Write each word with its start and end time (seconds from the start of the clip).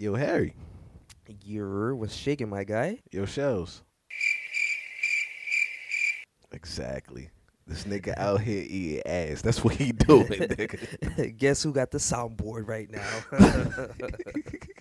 Yo, 0.00 0.14
Harry. 0.14 0.54
You're 1.44 1.92
was 1.96 2.14
shaking, 2.14 2.48
my 2.48 2.62
guy. 2.62 3.00
Yo, 3.10 3.24
Shellz. 3.24 3.82
Exactly. 6.52 7.30
This 7.66 7.82
nigga 7.82 8.16
out 8.16 8.40
here 8.40 8.64
eating 8.64 9.02
ass. 9.04 9.42
That's 9.42 9.64
what 9.64 9.74
he 9.74 9.90
doing, 10.06 10.28
nigga. 10.28 11.36
Guess 11.36 11.64
who 11.64 11.72
got 11.72 11.90
the 11.90 11.98
soundboard 11.98 12.68
right 12.68 12.88
now? 12.88 13.08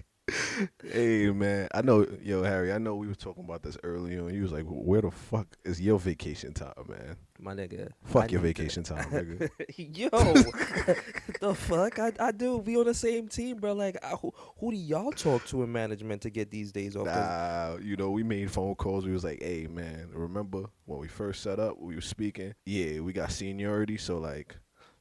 hey 0.84 1.30
man, 1.32 1.68
I 1.74 1.82
know, 1.82 2.06
yo 2.22 2.44
Harry. 2.44 2.74
I 2.74 2.78
know 2.78 2.96
we 2.96 3.08
were 3.08 3.16
talking 3.16 3.44
about 3.44 3.64
this 3.64 3.78
earlier, 3.84 4.20
and 4.28 4.36
you 4.36 4.42
was 4.42 4.52
like, 4.52 4.66
"Where 4.68 5.02
the 5.02 5.12
fuck 5.12 5.48
is 5.64 5.80
your 5.80 6.00
vacation 6.00 6.54
time, 6.54 6.74
man? 6.88 7.16
my 7.40 7.54
nigga. 7.54 7.92
Fuck 8.04 8.26
I 8.26 8.28
your 8.28 8.42
vacation 8.42 8.84
time, 8.84 9.06
nigga." 9.10 9.50
Yo, 9.78 10.10
the 11.42 11.56
fuck? 11.56 12.00
I, 12.00 12.12
I 12.20 12.32
do. 12.32 12.58
We 12.58 12.78
on 12.78 12.86
the 12.86 12.94
same 12.94 13.28
team, 13.28 13.58
bro. 13.58 13.74
Like, 13.74 13.98
I, 14.04 14.10
who, 14.10 14.34
who 14.58 14.72
do 14.72 14.78
y'all 14.78 15.12
talk 15.12 15.46
to 15.48 15.64
in 15.64 15.72
management 15.72 16.22
to 16.24 16.30
get 16.30 16.52
these 16.52 16.72
days 16.72 16.96
off? 16.96 17.06
Nah, 17.06 17.78
you 17.82 17.96
know, 17.96 18.12
we 18.12 18.24
made 18.24 18.52
phone 18.52 18.76
calls. 18.76 19.06
We 19.06 19.12
was 19.12 19.24
like, 19.24 19.42
"Hey, 19.42 19.68
man, 19.68 20.10
remember 20.14 20.64
when 20.86 21.00
we 21.00 21.08
first 21.08 21.42
set 21.42 21.60
up? 21.60 21.80
We 21.80 21.96
were 21.96 22.02
speaking. 22.02 22.54
Yeah, 22.66 23.00
we 23.00 23.14
got 23.14 23.32
seniority, 23.32 23.98
so 23.98 24.18
like, 24.18 24.56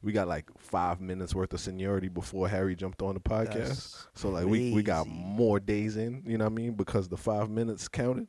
we 0.06 0.12
got 0.12 0.28
like 0.28 0.48
five 0.56 1.00
minutes 1.00 1.34
worth 1.34 1.52
of 1.52 1.58
seniority 1.58 2.06
before 2.06 2.48
Harry 2.48 2.76
jumped 2.76 3.02
on 3.02 3.14
the 3.14 3.20
podcast. 3.20 3.54
That's 3.54 4.06
so 4.14 4.28
like, 4.28 4.46
we 4.46 4.72
we 4.72 4.84
got 4.84 5.08
more 5.08 5.58
days 5.58 5.96
in. 5.96 6.22
You 6.24 6.38
know 6.38 6.44
what 6.44 6.52
I 6.52 6.54
mean? 6.54 6.74
Because 6.74 7.08
the 7.08 7.16
five 7.16 7.50
minutes 7.50 7.88
counted. 7.88 8.28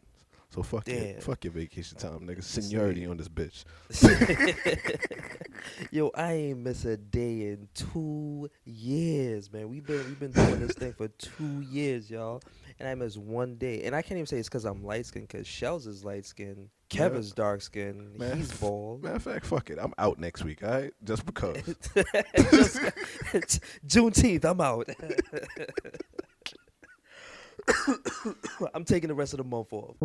So 0.49 0.63
fuck 0.63 0.87
your 0.87 0.97
Damn. 0.99 1.21
fuck 1.21 1.43
your 1.43 1.53
vacation 1.53 1.97
time, 1.97 2.21
nigga. 2.21 2.41
Seniority 2.43 3.05
on 3.05 3.17
this 3.17 3.27
bitch. 3.27 3.65
Yo, 5.91 6.09
I 6.15 6.33
ain't 6.33 6.59
miss 6.59 6.85
a 6.85 6.95
day 6.95 7.47
in 7.49 7.67
two 7.73 8.49
years, 8.63 9.51
man. 9.51 9.67
We've 9.69 9.85
been 9.85 10.05
we've 10.05 10.19
been 10.19 10.31
doing 10.31 10.65
this 10.65 10.75
thing 10.75 10.93
for 10.93 11.09
two 11.09 11.61
years, 11.69 12.09
y'all, 12.09 12.41
and 12.79 12.87
I 12.87 12.95
miss 12.95 13.17
one 13.17 13.55
day. 13.57 13.83
And 13.83 13.93
I 13.93 14.01
can't 14.01 14.17
even 14.17 14.25
say 14.25 14.37
it's 14.37 14.47
because 14.47 14.63
I'm 14.63 14.85
light 14.85 15.05
skinned, 15.05 15.27
because 15.27 15.45
Shellz 15.45 15.85
is 15.85 16.05
light 16.05 16.25
skinned, 16.25 16.69
Yeah. 16.91 16.97
Kevin's 16.97 17.33
dark 17.33 17.61
skinned, 17.61 18.17
Man, 18.17 18.37
he's 18.37 18.51
bald. 18.53 19.03
Matter 19.03 19.15
of 19.17 19.23
fact, 19.23 19.45
fuck 19.45 19.69
it. 19.69 19.77
I'm 19.81 19.93
out 19.97 20.17
next 20.17 20.45
week. 20.45 20.63
All 20.63 20.69
right, 20.71 20.93
just 21.03 21.25
because. 21.25 21.57
Just- 22.51 22.77
Juneteenth, 23.85 24.45
I'm 24.45 24.61
out. 24.61 24.87
I'm 28.73 28.85
taking 28.85 29.09
the 29.09 29.15
rest 29.15 29.33
of 29.33 29.37
the 29.37 29.43
month 29.43 29.73
off. 29.73 29.95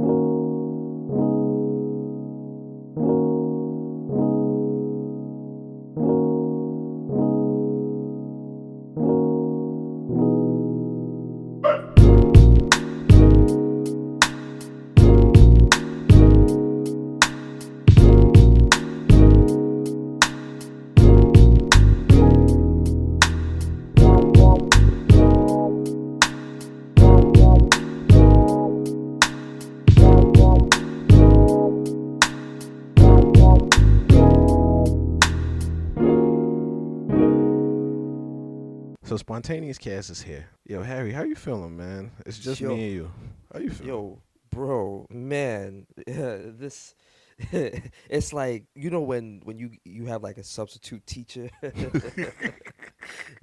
So 39.13 39.19
spontaneous 39.19 39.77
cast 39.77 40.09
is 40.09 40.23
here. 40.23 40.47
Yo, 40.65 40.83
Harry, 40.83 41.13
how 41.13 41.23
you 41.23 41.35
feeling, 41.35 41.77
man? 41.77 42.13
It's 42.25 42.39
just 42.39 42.63
Yo. 42.63 42.75
me 42.75 42.85
and 42.85 42.93
you. 42.95 43.13
How 43.53 43.61
you 43.61 43.69
feeling? 43.69 43.89
Yo, 43.89 44.23
bro, 44.51 45.07
man, 45.11 45.87
this 46.07 46.95
it's 47.53 48.33
like 48.33 48.65
you 48.75 48.89
know 48.89 49.03
when 49.03 49.43
when 49.45 49.59
you 49.59 49.73
you 49.85 50.07
have 50.07 50.23
like 50.23 50.39
a 50.39 50.43
substitute 50.43 51.05
teacher, 51.05 51.51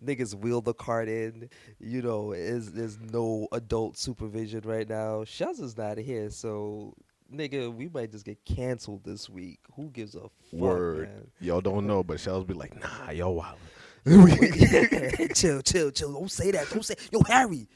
niggas 0.04 0.34
wheel 0.34 0.62
the 0.62 0.74
cart 0.74 1.08
in. 1.08 1.52
You 1.80 2.02
know, 2.02 2.32
is 2.32 2.72
there's 2.72 2.98
no 3.00 3.48
adult 3.52 3.96
supervision 3.96 4.62
right 4.66 4.90
now. 4.90 5.24
Shaz 5.24 5.62
is 5.62 5.78
not 5.78 6.00
here, 6.00 6.32
so 6.32 6.96
nigga, 7.32 7.72
we 7.72 7.90
might 7.90 8.12
just 8.12 8.26
get 8.26 8.44
canceled 8.44 9.04
this 9.04 9.30
week. 9.30 9.60
Who 9.76 9.92
gives 9.92 10.16
a 10.16 10.22
fuck, 10.22 10.32
Word. 10.52 11.10
man? 11.10 11.28
Y'all 11.40 11.62
don't 11.62 11.86
know, 11.86 12.04
but 12.04 12.18
Shellz 12.18 12.48
be 12.48 12.56
like, 12.56 12.80
nah, 12.82 13.12
y'all 13.12 13.36
wild. 13.36 13.60
chill, 15.36 15.62
chill, 15.62 15.92
chill. 15.92 16.14
Don't 16.14 16.32
say 16.32 16.52
that. 16.52 16.70
Don't 16.70 16.84
say, 16.84 16.96
yo, 17.12 17.22
Harry, 17.22 17.68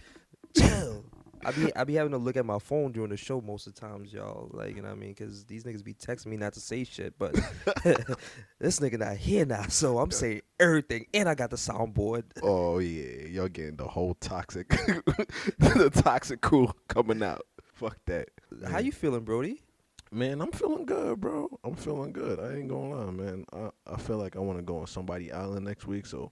chill. 0.57 1.05
I 1.45 1.51
be 1.51 1.75
I 1.75 1.83
be 1.83 1.93
having 1.95 2.11
to 2.13 2.17
look 2.17 2.37
at 2.37 2.45
my 2.45 2.59
phone 2.59 2.91
during 2.91 3.09
the 3.09 3.17
show 3.17 3.41
most 3.41 3.67
of 3.67 3.75
the 3.75 3.81
times, 3.81 4.13
y'all. 4.13 4.49
Like, 4.51 4.75
you 4.75 4.81
know 4.81 4.87
what 4.87 4.95
I 4.95 4.99
mean? 4.99 5.09
Because 5.09 5.45
these 5.45 5.63
niggas 5.63 5.83
be 5.83 5.93
texting 5.93 6.27
me 6.27 6.37
not 6.37 6.53
to 6.53 6.59
say 6.59 6.83
shit, 6.85 7.19
but 7.19 7.33
this 8.59 8.79
nigga 8.79 8.99
not 8.99 9.17
here 9.17 9.45
now, 9.45 9.63
so 9.67 9.99
I'm 9.99 10.11
saying 10.11 10.41
everything, 10.59 11.05
and 11.13 11.27
I 11.27 11.35
got 11.35 11.49
the 11.49 11.57
soundboard. 11.57 12.23
oh 12.41 12.79
yeah, 12.79 13.27
y'all 13.27 13.49
getting 13.49 13.75
the 13.75 13.87
whole 13.87 14.15
toxic, 14.15 14.69
the 14.69 15.91
toxic 15.93 16.41
cool 16.41 16.75
coming 16.87 17.21
out. 17.21 17.41
Fuck 17.73 17.97
that. 18.05 18.29
How 18.69 18.79
you 18.79 18.91
feeling, 18.91 19.23
Brody? 19.23 19.62
Man, 20.13 20.41
I'm 20.41 20.51
feeling 20.51 20.85
good, 20.85 21.19
bro. 21.19 21.49
I'm 21.63 21.73
feeling 21.73 22.13
good. 22.13 22.39
I 22.39 22.57
ain't 22.57 22.67
gonna 22.67 22.95
lie, 22.95 23.09
man. 23.09 23.45
I, 23.51 23.69
I 23.91 23.97
feel 23.97 24.17
like 24.17 24.35
I 24.35 24.39
want 24.39 24.59
to 24.59 24.63
go 24.63 24.77
on 24.77 24.85
somebody 24.85 25.31
island 25.31 25.65
next 25.65 25.87
week, 25.87 26.05
so 26.05 26.31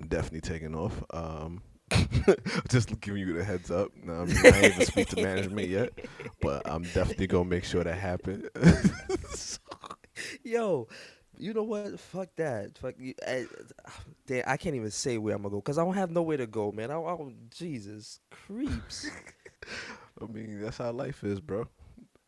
I'm 0.00 0.08
definitely 0.08 0.40
taking 0.40 0.74
off. 0.74 1.04
Um, 1.10 1.60
just 2.70 2.98
giving 3.02 3.20
you 3.20 3.34
the 3.34 3.44
heads 3.44 3.70
up. 3.70 3.90
No, 4.02 4.22
I, 4.22 4.24
mean, 4.24 4.36
I 4.46 4.66
even 4.68 4.86
speak 4.86 5.08
to 5.08 5.16
management 5.22 5.68
yet, 5.68 5.90
but 6.40 6.62
I'm 6.64 6.84
definitely 6.84 7.26
gonna 7.26 7.44
make 7.44 7.64
sure 7.64 7.84
that 7.84 7.98
happen. 7.98 8.48
Yo, 10.42 10.88
you 11.36 11.52
know 11.52 11.64
what? 11.64 12.00
Fuck 12.00 12.34
that. 12.36 12.78
Fuck 12.78 12.94
you. 12.98 13.12
I, 13.26 13.44
damn, 14.26 14.44
I 14.46 14.56
can't 14.56 14.74
even 14.74 14.90
say 14.90 15.18
where 15.18 15.36
I'm 15.36 15.42
gonna 15.42 15.52
go 15.52 15.60
because 15.60 15.76
I 15.76 15.84
don't 15.84 15.94
have 15.94 16.10
nowhere 16.10 16.38
to 16.38 16.46
go, 16.46 16.72
man. 16.72 16.90
I, 16.90 16.98
I 16.98 17.16
Jesus 17.50 18.20
creeps. 18.30 19.10
I 20.18 20.24
mean, 20.32 20.62
that's 20.62 20.78
how 20.78 20.92
life 20.92 21.24
is, 21.24 21.40
bro. 21.40 21.68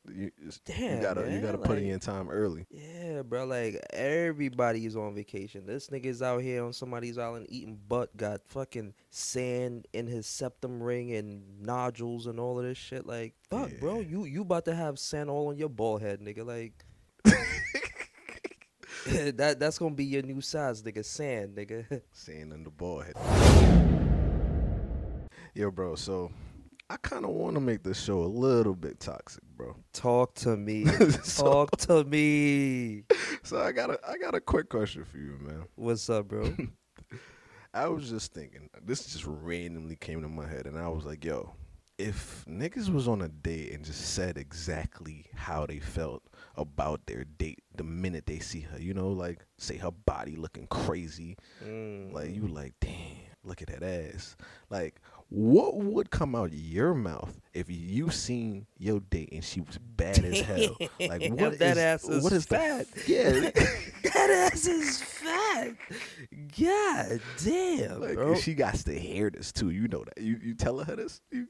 You, 0.09 0.31
Damn, 0.65 0.97
you 0.97 1.03
gotta 1.03 1.31
you 1.31 1.41
gotta 1.41 1.59
put 1.59 1.77
like- 1.77 1.83
in 1.85 2.01
time 2.01 2.31
early. 2.31 2.67
Yeah, 2.71 3.23
bro. 3.23 3.45
Like 3.45 3.81
everybody 3.93 4.87
is 4.87 4.97
on 4.97 5.15
vacation. 5.15 5.67
This 5.67 5.89
nigga's 5.89 6.23
out 6.23 6.43
here 6.43 6.65
on 6.65 6.73
somebody's 6.73 7.19
island 7.19 7.47
eating 7.51 7.79
butt. 7.87 8.17
Got 8.17 8.41
fucking 8.49 8.95
sand 9.11 9.87
in 9.93 10.07
his 10.07 10.27
septum 10.27 10.83
ring 10.83 11.13
and 11.13 11.61
nodules 11.61 12.27
and 12.27 12.41
all 12.41 12.59
of 12.59 12.65
this 12.65 12.79
shit. 12.79 13.07
Like, 13.07 13.35
fuck, 13.51 13.71
bro. 13.79 14.01
You 14.01 14.25
you 14.25 14.43
about 14.43 14.65
to 14.65 14.75
have 14.75 14.99
sand 14.99 15.29
all 15.29 15.49
on 15.49 15.59
your 15.59 15.69
bald 15.69 16.01
head, 16.03 16.21
nigga. 16.21 16.47
Like. 16.47 16.85
that 19.07 19.59
that's 19.59 19.79
gonna 19.79 19.95
be 19.95 20.05
your 20.05 20.23
new 20.23 20.41
size, 20.41 20.83
nigga. 20.83 21.05
Sand, 21.05 21.57
nigga. 21.57 22.03
Sand 22.13 22.53
in 22.53 22.65
the 22.65 22.71
ball 22.71 23.01
head. 23.01 23.15
Yo, 25.55 25.71
bro. 25.71 25.95
So 25.95 26.31
I 26.91 26.97
kind 26.97 27.25
of 27.25 27.31
want 27.31 27.55
to 27.55 27.61
make 27.61 27.85
this 27.85 28.03
show 28.03 28.19
a 28.25 28.27
little 28.27 28.75
bit 28.75 28.99
toxic, 28.99 29.45
bro. 29.57 29.77
Talk 29.93 30.35
to 30.37 30.57
me. 30.57 30.85
So- 31.23 31.45
Talk 31.45 31.77
to 31.83 32.03
me. 32.05 33.05
So 33.45 33.59
I 33.61 33.73
got 33.73 33.89
a 33.91 33.99
I 34.07 34.19
got 34.19 34.35
a 34.35 34.41
quick 34.41 34.69
question 34.69 35.05
for 35.05 35.17
you, 35.17 35.39
man. 35.41 35.65
What's 35.77 36.11
up, 36.11 36.29
bro? 36.29 36.53
I 37.75 37.87
was 37.89 38.11
just 38.11 38.35
thinking, 38.35 38.69
this 38.85 39.07
just 39.07 39.25
randomly 39.27 39.97
came 39.97 40.21
to 40.23 40.29
my 40.29 40.47
head, 40.47 40.67
and 40.67 40.77
I 40.77 40.89
was 40.89 41.05
like, 41.07 41.25
yo, 41.25 41.53
if 41.97 42.45
niggas 42.49 42.93
was 42.93 43.07
on 43.09 43.23
a 43.23 43.29
date 43.29 43.73
and 43.73 43.85
just 43.85 44.15
said 44.15 44.37
exactly 44.37 45.27
how 45.35 45.65
they 45.67 45.79
felt 45.79 46.23
about 46.57 47.07
their 47.07 47.25
date 47.25 47.61
the 47.77 47.85
minute 47.85 48.27
they 48.27 48.41
see 48.41 48.61
her, 48.61 48.79
you 48.79 48.93
know, 48.93 49.09
like 49.11 49.47
say 49.57 49.77
her 49.79 49.91
body 49.93 50.35
looking 50.37 50.67
crazy, 50.67 51.37
Mm. 51.65 52.13
like 52.13 52.35
you 52.35 52.47
like, 52.49 52.75
damn, 52.81 52.93
look 53.45 53.63
at 53.63 53.69
that 53.69 53.83
ass. 53.83 54.37
Like, 54.69 55.01
what 55.31 55.77
would 55.77 56.11
come 56.11 56.35
out 56.35 56.53
your 56.53 56.93
mouth 56.95 57.41
if 57.55 57.67
you 57.69 58.11
seen 58.11 58.67
your 58.79 59.01
date 59.01 59.31
and 59.33 59.43
she 59.45 59.61
was 59.61 59.79
bad 59.79 60.25
as 60.25 60.41
hell? 60.41 60.77
Like, 61.01 61.31
what 61.33 61.59
that 61.61 61.73
is- 61.73 61.79
ass 61.79 62.05
is 62.09 62.23
what 62.25 62.33
is 62.33 62.45
fat. 62.47 62.87
yeah, 63.07 63.31
that 64.03 64.51
ass 64.53 64.67
is 64.67 65.01
fat. 65.01 65.75
God 66.59 67.21
damn, 67.45 68.01
like 68.01 68.15
bro. 68.15 68.35
she 68.35 68.55
got 68.55 68.75
to 68.75 68.99
hear 68.99 69.31
this 69.31 69.53
too. 69.53 69.71
You 69.71 69.89
know 69.89 70.05
that. 70.05 70.21
You 70.23 70.39
you 70.43 70.55
telling 70.55 70.87
her 70.87 70.97
this? 70.97 71.21
You, 71.31 71.47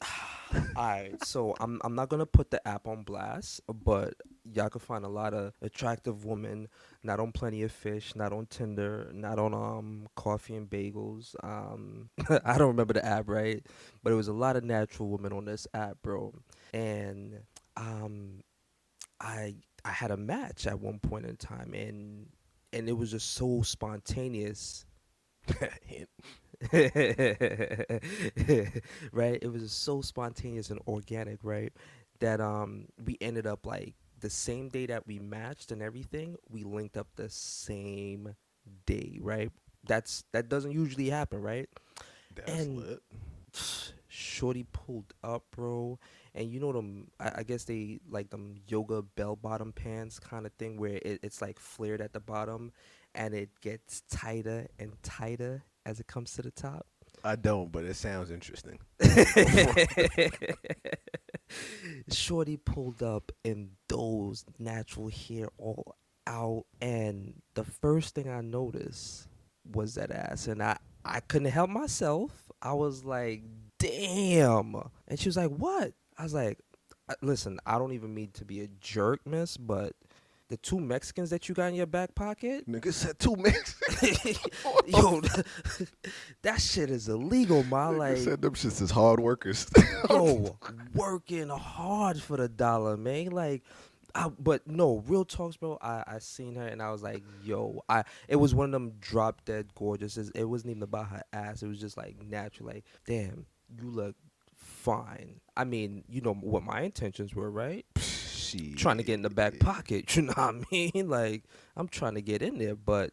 All 0.76 0.84
right, 0.84 1.14
so 1.24 1.54
I'm 1.60 1.80
I'm 1.84 1.94
not 1.94 2.08
gonna 2.08 2.26
put 2.26 2.50
the 2.50 2.66
app 2.68 2.86
on 2.86 3.02
blast, 3.02 3.60
but 3.68 4.14
y'all 4.52 4.68
can 4.68 4.80
find 4.80 5.04
a 5.04 5.08
lot 5.08 5.34
of 5.34 5.52
attractive 5.62 6.24
women, 6.24 6.68
not 7.02 7.20
on 7.20 7.32
Plenty 7.32 7.62
of 7.62 7.72
Fish, 7.72 8.14
not 8.14 8.32
on 8.32 8.46
Tinder, 8.46 9.10
not 9.12 9.38
on 9.38 9.54
um 9.54 10.08
Coffee 10.16 10.56
and 10.56 10.68
Bagels. 10.68 11.34
Um, 11.42 12.10
I 12.44 12.58
don't 12.58 12.68
remember 12.68 12.94
the 12.94 13.04
app 13.04 13.28
right, 13.28 13.64
but 14.02 14.12
it 14.12 14.16
was 14.16 14.28
a 14.28 14.32
lot 14.32 14.56
of 14.56 14.64
natural 14.64 15.08
women 15.08 15.32
on 15.32 15.44
this 15.44 15.66
app, 15.74 15.98
bro. 16.02 16.34
And 16.72 17.40
um, 17.76 18.42
I 19.20 19.56
I 19.84 19.90
had 19.90 20.10
a 20.10 20.16
match 20.16 20.66
at 20.66 20.80
one 20.80 20.98
point 20.98 21.26
in 21.26 21.36
time, 21.36 21.72
and 21.74 22.28
and 22.72 22.88
it 22.88 22.92
was 22.96 23.10
just 23.10 23.32
so 23.34 23.62
spontaneous. 23.62 24.84
Right? 29.12 29.38
It 29.42 29.52
was 29.52 29.72
so 29.72 30.00
spontaneous 30.00 30.70
and 30.70 30.80
organic, 30.86 31.38
right? 31.42 31.72
That 32.20 32.40
um 32.40 32.86
we 33.04 33.18
ended 33.20 33.46
up 33.46 33.66
like 33.66 33.94
the 34.20 34.30
same 34.30 34.68
day 34.68 34.86
that 34.86 35.06
we 35.06 35.18
matched 35.18 35.72
and 35.72 35.82
everything, 35.82 36.36
we 36.48 36.64
linked 36.64 36.96
up 36.96 37.08
the 37.16 37.28
same 37.28 38.34
day, 38.86 39.18
right? 39.20 39.50
That's 39.86 40.24
that 40.32 40.48
doesn't 40.48 40.72
usually 40.72 41.10
happen, 41.10 41.40
right? 41.42 41.68
That's 42.34 42.50
And- 42.50 42.76
lit. 42.78 43.00
Shorty 44.08 44.64
pulled 44.72 45.12
up, 45.22 45.44
bro, 45.50 45.98
and 46.34 46.48
you 46.50 46.58
know 46.58 46.72
them. 46.72 47.08
I, 47.20 47.32
I 47.38 47.42
guess 47.42 47.64
they 47.64 48.00
like 48.08 48.30
them 48.30 48.54
yoga 48.66 49.02
bell 49.02 49.36
bottom 49.36 49.72
pants 49.72 50.18
kind 50.18 50.46
of 50.46 50.52
thing, 50.54 50.78
where 50.78 50.94
it, 51.02 51.20
it's 51.22 51.42
like 51.42 51.58
flared 51.58 52.00
at 52.00 52.14
the 52.14 52.20
bottom, 52.20 52.72
and 53.14 53.34
it 53.34 53.50
gets 53.60 54.02
tighter 54.10 54.68
and 54.78 54.92
tighter 55.02 55.64
as 55.84 56.00
it 56.00 56.06
comes 56.06 56.32
to 56.34 56.42
the 56.42 56.50
top. 56.50 56.86
I 57.26 57.34
don't, 57.34 57.72
but 57.72 57.84
it 57.84 57.96
sounds 57.96 58.30
interesting. 58.30 58.78
Shorty 62.10 62.56
pulled 62.56 63.02
up 63.02 63.32
in 63.42 63.70
those 63.88 64.44
natural 64.60 65.08
hair 65.08 65.48
all 65.58 65.96
out, 66.28 66.66
and 66.80 67.34
the 67.54 67.64
first 67.64 68.14
thing 68.14 68.30
I 68.30 68.42
noticed 68.42 69.26
was 69.72 69.96
that 69.96 70.12
ass, 70.12 70.46
and 70.46 70.62
I 70.62 70.78
I 71.04 71.18
couldn't 71.20 71.50
help 71.50 71.68
myself. 71.68 72.30
I 72.62 72.74
was 72.74 73.04
like, 73.04 73.42
"Damn!" 73.80 74.76
And 75.08 75.18
she 75.18 75.28
was 75.28 75.36
like, 75.36 75.50
"What?" 75.50 75.94
I 76.16 76.22
was 76.22 76.34
like, 76.34 76.58
"Uh, 77.08 77.14
"Listen, 77.22 77.58
I 77.66 77.78
don't 77.78 77.92
even 77.92 78.14
mean 78.14 78.30
to 78.34 78.44
be 78.44 78.60
a 78.60 78.68
jerk, 78.80 79.26
miss, 79.26 79.56
but." 79.56 79.94
The 80.48 80.56
two 80.58 80.78
Mexicans 80.78 81.30
that 81.30 81.48
you 81.48 81.56
got 81.56 81.66
in 81.66 81.74
your 81.74 81.86
back 81.86 82.14
pocket, 82.14 82.68
Nigga 82.70 82.92
said 82.92 83.18
two 83.18 83.34
mix. 83.36 83.74
yo, 84.86 85.20
that 86.42 86.60
shit 86.60 86.88
is 86.90 87.08
illegal, 87.08 87.64
ma. 87.64 87.90
Nigga 87.90 87.98
Like, 87.98 88.16
said 88.18 88.42
them 88.42 88.54
shits 88.54 88.80
is 88.80 88.90
hard 88.90 89.18
workers. 89.20 89.66
yo, 90.08 90.56
working 90.94 91.48
hard 91.48 92.22
for 92.22 92.36
the 92.36 92.48
dollar, 92.48 92.96
man. 92.96 93.30
Like, 93.32 93.64
I, 94.14 94.28
but 94.28 94.66
no, 94.68 95.02
real 95.08 95.24
talks, 95.24 95.56
bro. 95.56 95.78
I 95.82 96.04
I 96.06 96.18
seen 96.20 96.54
her 96.54 96.66
and 96.66 96.80
I 96.80 96.90
was 96.92 97.02
like, 97.02 97.22
yo, 97.42 97.82
I. 97.88 98.04
It 98.28 98.36
was 98.36 98.54
one 98.54 98.66
of 98.66 98.72
them 98.72 98.92
drop 99.00 99.44
dead 99.44 99.74
gorgeous. 99.74 100.16
It 100.16 100.44
wasn't 100.44 100.70
even 100.70 100.84
about 100.84 101.08
her 101.08 101.22
ass. 101.32 101.62
It 101.62 101.66
was 101.66 101.80
just 101.80 101.96
like 101.96 102.16
natural. 102.22 102.68
Like, 102.68 102.84
damn, 103.04 103.46
you 103.68 103.90
look 103.90 104.14
fine. 104.54 105.40
I 105.56 105.64
mean, 105.64 106.04
you 106.08 106.20
know 106.20 106.34
what 106.34 106.62
my 106.62 106.82
intentions 106.82 107.34
were, 107.34 107.50
right? 107.50 107.84
She 108.58 108.74
Trying 108.74 108.98
to 108.98 109.02
get 109.02 109.14
in 109.14 109.22
the 109.22 109.30
back 109.30 109.58
pocket. 109.58 110.04
You 110.16 110.22
know 110.22 110.34
what 110.36 110.54
I 110.54 110.60
mean? 110.70 111.08
Like, 111.08 111.44
I'm 111.76 111.88
trying 111.88 112.14
to 112.14 112.22
get 112.22 112.42
in 112.42 112.58
there, 112.58 112.74
but 112.74 113.12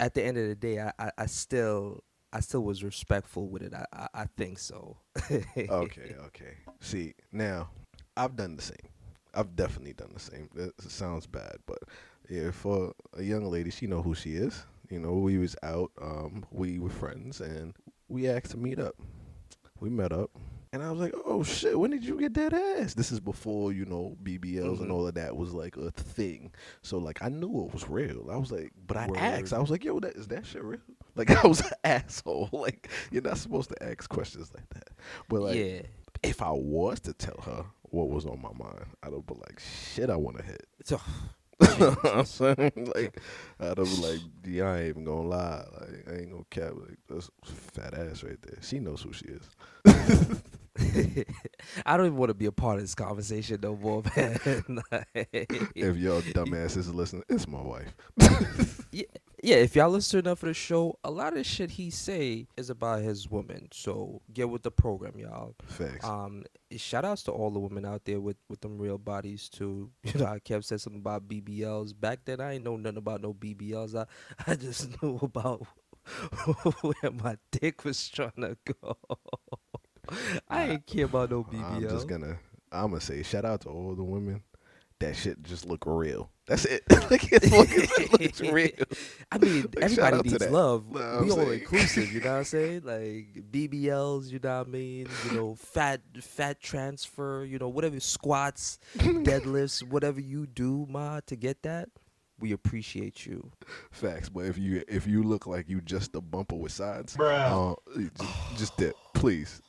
at 0.00 0.14
the 0.14 0.24
end 0.24 0.36
of 0.38 0.48
the 0.48 0.54
day, 0.54 0.80
I 0.80 0.92
I, 0.98 1.10
I 1.18 1.26
still. 1.26 2.02
I 2.32 2.40
still 2.40 2.64
was 2.64 2.82
respectful 2.82 3.46
with 3.46 3.62
it. 3.62 3.72
I 3.72 3.86
I, 3.92 4.08
I 4.22 4.24
think 4.36 4.58
so. 4.58 4.96
okay, 5.30 5.68
okay. 6.26 6.56
See, 6.80 7.14
now 7.30 7.68
I've 8.16 8.34
done 8.34 8.56
the 8.56 8.62
same. 8.62 8.88
I've 9.34 9.54
definitely 9.54 9.92
done 9.92 10.10
the 10.14 10.20
same. 10.20 10.48
It 10.56 10.72
sounds 10.80 11.26
bad, 11.28 11.58
but 11.64 11.78
yeah, 12.28 12.50
for 12.50 12.92
a 13.16 13.22
young 13.22 13.44
lady, 13.44 13.70
she 13.70 13.86
know 13.86 14.02
who 14.02 14.14
she 14.14 14.34
is. 14.34 14.64
You 14.90 14.98
know, 14.98 15.14
we 15.14 15.38
was 15.38 15.56
out, 15.62 15.90
um, 16.00 16.44
we 16.50 16.78
were 16.78 16.90
friends, 16.90 17.40
and 17.40 17.74
we 18.08 18.28
asked 18.28 18.50
to 18.50 18.56
meet 18.56 18.78
up. 18.78 18.96
We 19.80 19.90
met 19.90 20.12
up, 20.12 20.30
and 20.74 20.82
I 20.82 20.90
was 20.90 21.00
like, 21.00 21.14
"Oh 21.24 21.42
shit, 21.42 21.78
when 21.78 21.90
did 21.92 22.04
you 22.04 22.18
get 22.18 22.34
that 22.34 22.52
ass?" 22.52 22.94
This 22.94 23.12
is 23.12 23.20
before 23.20 23.72
you 23.72 23.84
know 23.86 24.16
BBLs 24.22 24.80
and 24.80 24.88
Mhm. 24.90 24.92
all 24.92 25.06
of 25.06 25.14
that 25.14 25.36
was 25.36 25.52
like 25.54 25.76
a 25.76 25.90
thing. 25.92 26.52
So 26.82 26.98
like, 26.98 27.22
I 27.22 27.28
knew 27.28 27.64
it 27.66 27.72
was 27.72 27.88
real. 27.88 28.28
I 28.30 28.36
was 28.36 28.50
like, 28.52 28.72
but 28.86 28.96
I 28.96 29.06
Word. 29.06 29.16
asked. 29.18 29.52
I 29.52 29.60
was 29.60 29.70
like, 29.70 29.84
"Yo, 29.84 30.00
that 30.00 30.16
is 30.16 30.26
that 30.28 30.44
shit 30.44 30.62
real?" 30.64 30.80
Like 31.16 31.30
I 31.44 31.46
was 31.46 31.60
an 31.60 31.70
asshole. 31.84 32.48
Like 32.52 32.90
you're 33.12 33.22
not 33.22 33.38
supposed 33.38 33.70
to 33.70 33.82
ask 33.82 34.08
questions 34.10 34.52
like 34.52 34.68
that. 34.70 34.88
But 35.28 35.42
like, 35.42 35.56
yeah. 35.56 35.82
if 36.24 36.42
I 36.42 36.50
was 36.50 36.98
to 37.00 37.12
tell 37.14 37.40
her 37.46 37.64
what 37.82 38.08
was 38.10 38.26
on 38.26 38.42
my 38.42 38.52
mind, 38.52 38.86
I'd 39.04 39.12
have 39.12 39.24
been 39.26 39.38
like, 39.38 39.60
shit, 39.60 40.10
I 40.10 40.16
want 40.16 40.38
to 40.38 40.42
hit. 40.42 40.66
So, 40.84 41.00
you 41.62 41.78
know 41.78 41.90
what 41.92 42.16
I'm 42.16 42.24
saying? 42.24 42.90
Like, 42.96 43.20
I'd 43.60 43.78
have 43.78 43.86
been 43.86 44.00
like, 44.02 44.20
yeah, 44.44 44.64
I 44.72 44.78
ain't 44.80 44.88
even 44.88 45.04
gonna 45.04 45.28
lie. 45.28 45.64
Like, 45.80 46.08
I 46.10 46.16
ain't 46.16 46.30
gonna 46.32 46.44
cap. 46.50 46.72
Like, 46.74 46.98
that's 47.08 47.30
fat 47.44 47.94
ass 47.94 48.24
right 48.24 48.42
there. 48.42 48.58
She 48.62 48.80
knows 48.80 49.02
who 49.02 49.12
she 49.12 49.26
is. 49.26 49.48
I 51.86 51.96
don't 51.96 52.06
even 52.06 52.18
want 52.18 52.30
to 52.30 52.34
be 52.34 52.46
a 52.46 52.52
part 52.52 52.76
of 52.76 52.82
this 52.82 52.94
conversation 52.94 53.58
no 53.62 53.76
more, 53.76 54.02
man. 54.16 54.38
If 55.74 55.96
y'all 55.96 56.22
dumbasses 56.22 56.76
is 56.78 56.94
listening, 56.94 57.24
it's 57.28 57.48
my 57.48 57.60
wife. 57.60 57.94
yeah, 58.92 59.04
yeah, 59.42 59.56
if 59.56 59.76
y'all 59.76 59.90
listen 59.90 60.20
enough 60.20 60.38
for 60.38 60.46
the 60.46 60.54
show, 60.54 60.98
a 61.04 61.10
lot 61.10 61.36
of 61.36 61.44
shit 61.44 61.72
he 61.72 61.90
say 61.90 62.46
is 62.56 62.70
about 62.70 63.02
his 63.02 63.30
woman. 63.30 63.68
So 63.72 64.22
get 64.32 64.48
with 64.48 64.62
the 64.62 64.70
program, 64.70 65.18
y'all. 65.18 65.54
Facts. 65.66 66.06
Um, 66.06 66.44
shout 66.76 67.04
outs 67.04 67.22
to 67.24 67.32
all 67.32 67.50
the 67.50 67.60
women 67.60 67.84
out 67.84 68.04
there 68.04 68.20
with 68.20 68.36
with 68.48 68.60
them 68.60 68.78
real 68.78 68.98
bodies 68.98 69.48
too. 69.48 69.90
You 70.02 70.20
know, 70.20 70.26
I 70.26 70.38
kept 70.38 70.64
saying 70.64 70.78
something 70.78 71.00
about 71.00 71.28
BBLs. 71.28 71.98
Back 71.98 72.20
then, 72.24 72.40
I 72.40 72.54
ain't 72.54 72.64
know 72.64 72.76
nothing 72.76 72.98
about 72.98 73.22
no 73.22 73.34
BBLs. 73.34 73.94
I 73.94 74.06
I 74.50 74.54
just 74.54 75.02
knew 75.02 75.18
about 75.22 75.66
where 76.80 77.12
my 77.12 77.36
dick 77.50 77.84
was 77.84 78.08
trying 78.08 78.32
to 78.38 78.56
go. 78.82 78.96
I 80.48 80.64
ain't 80.70 80.86
care 80.86 81.04
about 81.06 81.30
no 81.30 81.44
BBL. 81.44 81.64
I'm 81.64 81.82
just 81.82 82.08
gonna, 82.08 82.38
I'm 82.72 82.88
gonna 82.90 83.00
say, 83.00 83.22
shout 83.22 83.44
out 83.44 83.62
to 83.62 83.68
all 83.68 83.94
the 83.94 84.04
women. 84.04 84.42
That 85.00 85.16
shit 85.16 85.42
just 85.42 85.66
look 85.66 85.84
real. 85.86 86.30
That's 86.46 86.64
it. 86.66 86.82
like, 87.10 87.32
it 87.32 87.44
fucking 87.44 88.08
looks 88.12 88.40
real. 88.52 88.70
I 89.32 89.38
mean, 89.38 89.62
Like, 89.74 89.84
everybody 89.84 90.28
needs 90.30 90.48
love. 90.50 90.88
Know 90.90 91.00
what 91.00 91.10
we 91.10 91.16
I'm 91.18 91.30
all 91.30 91.36
saying? 91.46 91.60
inclusive, 91.60 92.12
you 92.12 92.20
know 92.20 92.30
what 92.30 92.36
I'm 92.38 92.44
saying? 92.44 92.82
Like 92.84 93.44
BBLs, 93.50 94.30
you 94.30 94.38
know 94.42 94.58
what 94.58 94.68
I 94.68 94.70
mean? 94.70 95.08
You 95.26 95.32
know, 95.36 95.54
fat 95.56 96.00
fat 96.20 96.60
transfer, 96.60 97.44
you 97.44 97.58
know, 97.58 97.68
whatever 97.68 97.98
squats, 97.98 98.78
deadlifts, 98.96 99.82
whatever 99.82 100.20
you 100.20 100.46
do, 100.46 100.86
ma, 100.88 101.20
to 101.26 101.36
get 101.36 101.62
that, 101.62 101.88
we 102.38 102.52
appreciate 102.52 103.26
you. 103.26 103.50
Facts, 103.90 104.28
but 104.28 104.44
if 104.44 104.56
you 104.58 104.84
if 104.86 105.06
you 105.06 105.22
look 105.24 105.46
like 105.46 105.68
you 105.68 105.80
just 105.80 106.14
a 106.14 106.20
bumper 106.20 106.56
with 106.56 106.72
sides, 106.72 107.18
uh, 107.18 107.74
just, 108.16 108.56
just 108.56 108.76
dip, 108.76 108.94
please. 109.12 109.60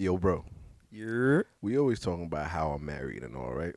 Yo, 0.00 0.16
bro, 0.16 0.44
Yeah. 0.92 1.42
we 1.60 1.76
always 1.76 1.98
talking 1.98 2.26
about 2.26 2.46
how 2.46 2.70
I'm 2.70 2.84
married 2.84 3.24
and 3.24 3.34
all, 3.36 3.52
right? 3.52 3.74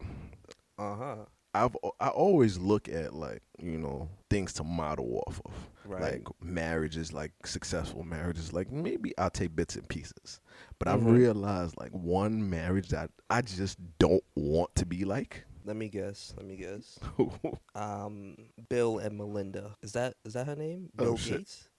Uh 0.77 0.95
huh. 0.95 1.15
I've 1.55 1.75
I 1.99 2.09
always 2.09 2.59
look 2.59 2.87
at 2.87 3.13
like 3.15 3.41
you 3.59 3.79
know 3.79 4.07
things 4.29 4.53
to 4.53 4.63
model 4.63 5.23
off 5.25 5.41
of, 5.45 5.53
Right. 5.83 6.03
like 6.03 6.27
marriages, 6.39 7.11
like 7.11 7.31
successful 7.43 8.03
marriages. 8.03 8.53
Like 8.53 8.71
maybe 8.71 9.17
I'll 9.17 9.31
take 9.31 9.55
bits 9.55 9.75
and 9.75 9.89
pieces, 9.89 10.41
but 10.77 10.87
I've 10.87 11.01
Mhm. 11.01 11.11
realized 11.11 11.75
like 11.79 11.91
one 11.91 12.47
marriage 12.47 12.89
that 12.89 13.09
I 13.31 13.41
just 13.41 13.79
don't 13.97 14.23
want 14.35 14.75
to 14.75 14.85
be 14.85 15.03
like. 15.05 15.43
Let 15.63 15.75
me 15.75 15.89
guess. 15.89 16.33
Let 16.37 16.45
me 16.45 16.55
guess. 16.57 16.99
Um, 17.73 18.35
Bill 18.69 18.97
and 18.99 19.17
Melinda. 19.17 19.75
Is 19.81 19.93
that 19.93 20.15
is 20.25 20.33
that 20.33 20.45
her 20.45 20.55
name? 20.57 20.89
Oh, 20.99 21.03
Bill 21.03 21.17
shit. 21.17 21.37
Gates. 21.37 21.69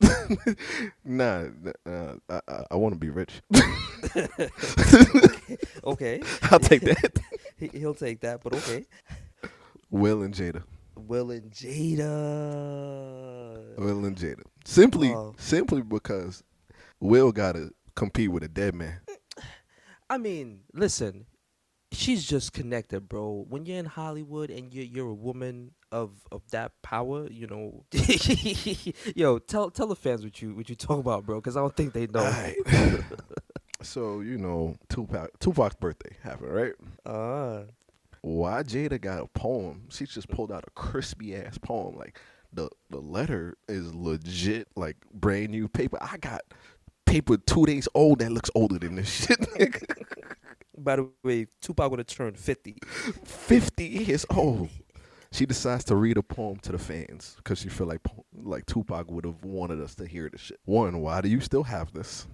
nah, 1.04 1.44
uh, 1.86 2.14
I, 2.30 2.40
I, 2.48 2.64
I 2.70 2.76
want 2.76 2.94
to 2.94 2.98
be 2.98 3.10
rich. 3.10 3.42
Okay. 5.84 6.22
I'll 6.50 6.58
take 6.60 6.82
that. 6.82 7.18
he, 7.58 7.68
he'll 7.68 7.94
take 7.94 8.20
that, 8.20 8.42
but 8.42 8.54
okay. 8.54 8.86
Will 9.90 10.22
and 10.22 10.32
Jada. 10.32 10.62
Will 10.96 11.30
and 11.30 11.50
Jada. 11.50 11.98
Will 13.78 14.04
and 14.04 14.16
Jada. 14.16 14.42
Simply, 14.64 15.10
Oh. 15.12 15.34
simply 15.38 15.82
because 15.82 16.42
Will 17.00 17.32
gotta 17.32 17.70
compete 17.96 18.30
with 18.30 18.44
a 18.44 18.48
dead 18.48 18.74
man. 18.74 19.00
I 20.08 20.18
mean, 20.18 20.60
listen, 20.72 21.26
she's 21.92 22.24
just 22.24 22.52
connected, 22.52 23.08
bro. 23.08 23.44
When 23.48 23.66
you're 23.66 23.78
in 23.78 23.84
Hollywood 23.86 24.50
and 24.50 24.72
you're 24.72 24.84
you're 24.84 25.10
a 25.10 25.14
woman 25.14 25.72
of 25.90 26.10
of 26.32 26.42
that 26.50 26.72
power, 26.82 27.28
you 27.30 27.46
know. 27.46 27.84
Yo, 29.14 29.38
tell 29.38 29.70
tell 29.70 29.86
the 29.86 29.96
fans 29.96 30.24
what 30.24 30.40
you 30.42 30.54
what 30.54 30.68
you 30.68 30.74
talk 30.74 30.98
about, 30.98 31.24
bro, 31.26 31.36
because 31.36 31.56
I 31.56 31.60
don't 31.60 31.76
think 31.76 31.92
they 31.92 32.06
know. 32.06 32.52
So 33.82 34.20
you 34.20 34.38
know, 34.38 34.76
Tupac 34.88 35.38
Tupac's 35.40 35.74
birthday 35.74 36.16
happened, 36.22 36.52
right? 36.52 36.72
Uh, 37.04 37.64
Why 38.20 38.62
Jada 38.62 39.00
got 39.00 39.22
a 39.22 39.26
poem? 39.26 39.88
She 39.90 40.06
just 40.06 40.28
pulled 40.28 40.52
out 40.52 40.64
a 40.66 40.70
crispy 40.70 41.34
ass 41.34 41.58
poem. 41.58 41.96
Like 41.96 42.20
the 42.52 42.70
the 42.90 43.00
letter 43.00 43.56
is 43.68 43.92
legit, 43.94 44.68
like 44.76 44.96
brand 45.12 45.50
new 45.50 45.68
paper. 45.68 45.98
I 46.00 46.16
got 46.18 46.42
paper 47.06 47.36
two 47.36 47.66
days 47.66 47.88
old 47.94 48.20
that 48.20 48.30
looks 48.30 48.50
older 48.54 48.78
than 48.78 48.94
this 48.94 49.10
shit. 49.10 49.40
by 50.82 50.96
the 50.96 51.08
way, 51.22 51.46
Tupac 51.60 51.90
would 51.90 51.98
have 52.00 52.06
turned 52.06 52.38
fifty. 52.38 52.76
50 53.24 53.84
years 53.84 54.26
old. 54.30 54.68
She 55.32 55.46
decides 55.46 55.84
to 55.84 55.96
read 55.96 56.18
a 56.18 56.22
poem 56.22 56.58
to 56.58 56.72
the 56.72 56.78
fans 56.78 57.34
because 57.38 57.60
she 57.60 57.70
feel 57.70 57.86
like 57.86 58.00
like 58.34 58.66
Tupac 58.66 59.10
would 59.10 59.24
have 59.24 59.42
wanted 59.44 59.80
us 59.80 59.94
to 59.94 60.06
hear 60.06 60.28
this 60.30 60.42
shit. 60.42 60.60
One, 60.66 61.00
why 61.00 61.22
do 61.22 61.28
you 61.28 61.40
still 61.40 61.62
have 61.62 61.92
this? 61.92 62.26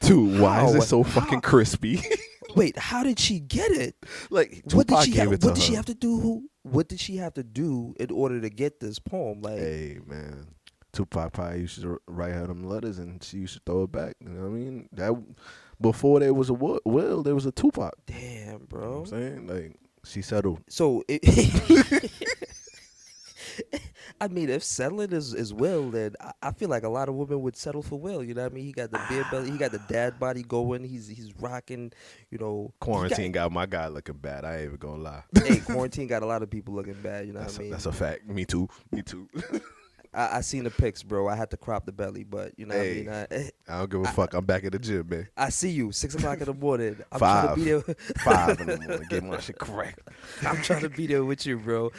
Two, 0.00 0.40
why 0.40 0.64
is 0.64 0.74
it 0.76 0.82
so 0.82 1.02
fucking 1.02 1.40
crispy? 1.40 2.00
Wait, 2.54 2.78
how 2.78 3.02
did 3.02 3.18
she 3.18 3.40
get 3.40 3.72
it? 3.72 3.96
like 4.30 4.62
what 4.72 4.86
did 4.86 5.02
she 5.02 5.12
have, 5.16 5.30
what 5.30 5.40
did 5.40 5.58
she 5.58 5.74
have 5.74 5.86
to 5.86 5.94
do? 5.94 6.48
What 6.62 6.88
did 6.88 7.00
she 7.00 7.16
have 7.16 7.34
to 7.34 7.42
do 7.42 7.94
in 7.98 8.10
order 8.12 8.40
to 8.40 8.50
get 8.50 8.78
this 8.78 9.00
poem? 9.00 9.42
Like, 9.42 9.58
Hey 9.58 9.98
man, 10.06 10.46
Tupac 10.92 11.32
probably 11.32 11.60
used 11.60 11.82
to 11.82 12.00
write 12.06 12.32
her 12.32 12.46
them 12.46 12.64
letters, 12.64 12.98
and 12.98 13.22
she 13.22 13.38
used 13.38 13.54
to 13.54 13.60
throw 13.66 13.84
it 13.84 13.92
back. 13.92 14.16
You 14.20 14.30
know 14.30 14.42
what 14.42 14.48
I 14.48 14.50
mean? 14.50 14.88
That 14.92 15.12
before 15.80 16.20
there 16.20 16.34
was 16.34 16.48
a 16.50 16.54
Will, 16.54 16.80
Will 16.84 17.22
there 17.22 17.34
was 17.34 17.46
a 17.46 17.52
Tupac. 17.52 17.94
Damn, 18.06 18.18
You 18.18 18.44
know 18.46 18.52
what 18.58 18.68
bro. 18.68 18.98
I'm 19.00 19.06
saying 19.06 19.46
like 19.46 19.76
she 20.04 20.22
settled. 20.22 20.60
So 20.68 21.02
it, 21.08 21.20
I 24.20 24.26
mean, 24.26 24.48
if 24.48 24.64
settling 24.64 25.12
is, 25.12 25.32
is 25.32 25.54
Will, 25.54 25.90
then 25.90 26.14
I, 26.20 26.32
I 26.42 26.52
feel 26.52 26.68
like 26.68 26.82
a 26.82 26.88
lot 26.88 27.08
of 27.08 27.14
women 27.14 27.40
would 27.42 27.56
settle 27.56 27.82
for 27.82 28.00
Will. 28.00 28.24
You 28.24 28.34
know 28.34 28.42
what 28.42 28.50
I 28.52 28.54
mean? 28.54 28.64
He 28.64 28.72
got 28.72 28.90
the 28.90 29.00
beer 29.08 29.24
belly, 29.30 29.50
he 29.50 29.58
got 29.58 29.70
the 29.70 29.80
dad 29.88 30.18
body 30.18 30.42
going. 30.42 30.82
He's 30.82 31.06
he's 31.06 31.32
rocking. 31.40 31.92
You 32.30 32.38
know, 32.38 32.62
he 32.62 32.68
got- 32.68 32.80
Quarantine 32.80 33.32
got 33.32 33.52
my 33.52 33.66
guy 33.66 33.86
looking 33.88 34.16
bad. 34.16 34.44
I 34.44 34.56
ain't 34.56 34.64
even 34.64 34.76
gonna 34.76 35.02
lie. 35.02 35.22
hey, 35.44 35.58
quarantine 35.60 36.08
got 36.08 36.22
a 36.22 36.26
lot 36.26 36.42
of 36.42 36.50
people 36.50 36.74
looking 36.74 37.00
bad. 37.00 37.26
You 37.26 37.32
know 37.32 37.40
That's, 37.40 37.54
what 37.54 37.60
I 37.60 37.62
a, 37.62 37.64
mean? 37.64 37.70
that's 37.72 37.86
a 37.86 37.92
fact. 37.92 38.26
Me 38.26 38.44
too. 38.44 38.68
Me 38.90 39.02
too. 39.02 39.28
I, 40.14 40.38
I 40.38 40.40
seen 40.40 40.64
the 40.64 40.70
pics, 40.70 41.02
bro. 41.02 41.28
I 41.28 41.36
had 41.36 41.50
to 41.50 41.56
crop 41.56 41.84
the 41.86 41.92
belly, 41.92 42.24
but 42.24 42.52
you 42.58 42.66
know 42.66 42.76
what 42.76 42.86
I 42.86 42.90
mean. 42.90 43.08
I, 43.08 43.22
I 43.68 43.78
don't 43.78 43.90
give 43.90 44.00
a 44.02 44.08
fuck. 44.12 44.34
I'm 44.34 44.44
back 44.44 44.64
at 44.64 44.72
the 44.72 44.78
gym, 44.78 45.06
man. 45.08 45.28
I 45.36 45.50
see 45.50 45.70
you 45.70 45.92
six 45.92 46.14
o'clock 46.14 46.38
in 46.38 46.46
the 46.46 46.54
morning. 46.54 46.96
I'm 47.12 47.18
trying 47.18 47.42
to 47.42 47.48
Five. 47.48 47.56
be 47.56 47.64
there. 47.64 47.80
Five 48.24 48.60
in 48.60 48.66
the 48.68 48.76
morning, 48.88 49.06
get 49.10 49.24
my 49.24 49.38
shit 49.40 49.58
correct. 49.58 50.00
I'm 50.46 50.62
trying 50.62 50.80
to 50.82 50.88
be 50.90 51.06
there 51.06 51.24
with 51.24 51.44
you, 51.46 51.58
bro. 51.58 51.92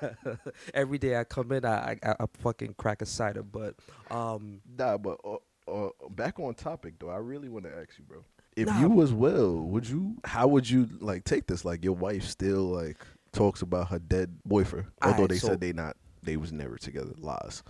Every 0.74 0.98
day 0.98 1.16
I 1.18 1.24
come 1.24 1.52
in, 1.52 1.64
I, 1.64 1.98
I 2.02 2.12
I 2.20 2.26
fucking 2.40 2.74
crack 2.78 3.02
a 3.02 3.06
cider. 3.06 3.42
But 3.42 3.74
um, 4.10 4.60
Nah, 4.78 4.96
but 4.98 5.18
uh, 5.24 5.36
uh, 5.70 5.90
back 6.10 6.38
on 6.40 6.54
topic 6.54 6.94
though, 6.98 7.10
I 7.10 7.16
really 7.18 7.48
want 7.48 7.64
to 7.66 7.70
ask 7.70 7.98
you, 7.98 8.04
bro. 8.04 8.24
If 8.56 8.66
Nah. 8.66 8.80
you 8.80 8.88
was 8.90 9.12
well, 9.12 9.54
would 9.54 9.88
you? 9.88 10.16
How 10.24 10.46
would 10.48 10.68
you 10.68 10.88
like 11.00 11.24
take 11.24 11.46
this? 11.46 11.64
Like 11.64 11.84
your 11.84 11.94
wife 11.94 12.24
still 12.24 12.64
like 12.64 12.98
talks 13.32 13.62
about 13.62 13.88
her 13.88 13.98
dead 13.98 14.36
boyfriend, 14.44 14.86
although 15.00 15.14
Alright, 15.14 15.30
they 15.30 15.38
so- 15.38 15.48
said 15.48 15.60
they 15.60 15.72
not, 15.72 15.96
they 16.22 16.36
was 16.36 16.52
never 16.52 16.76
together. 16.76 17.12
Lies. 17.18 17.62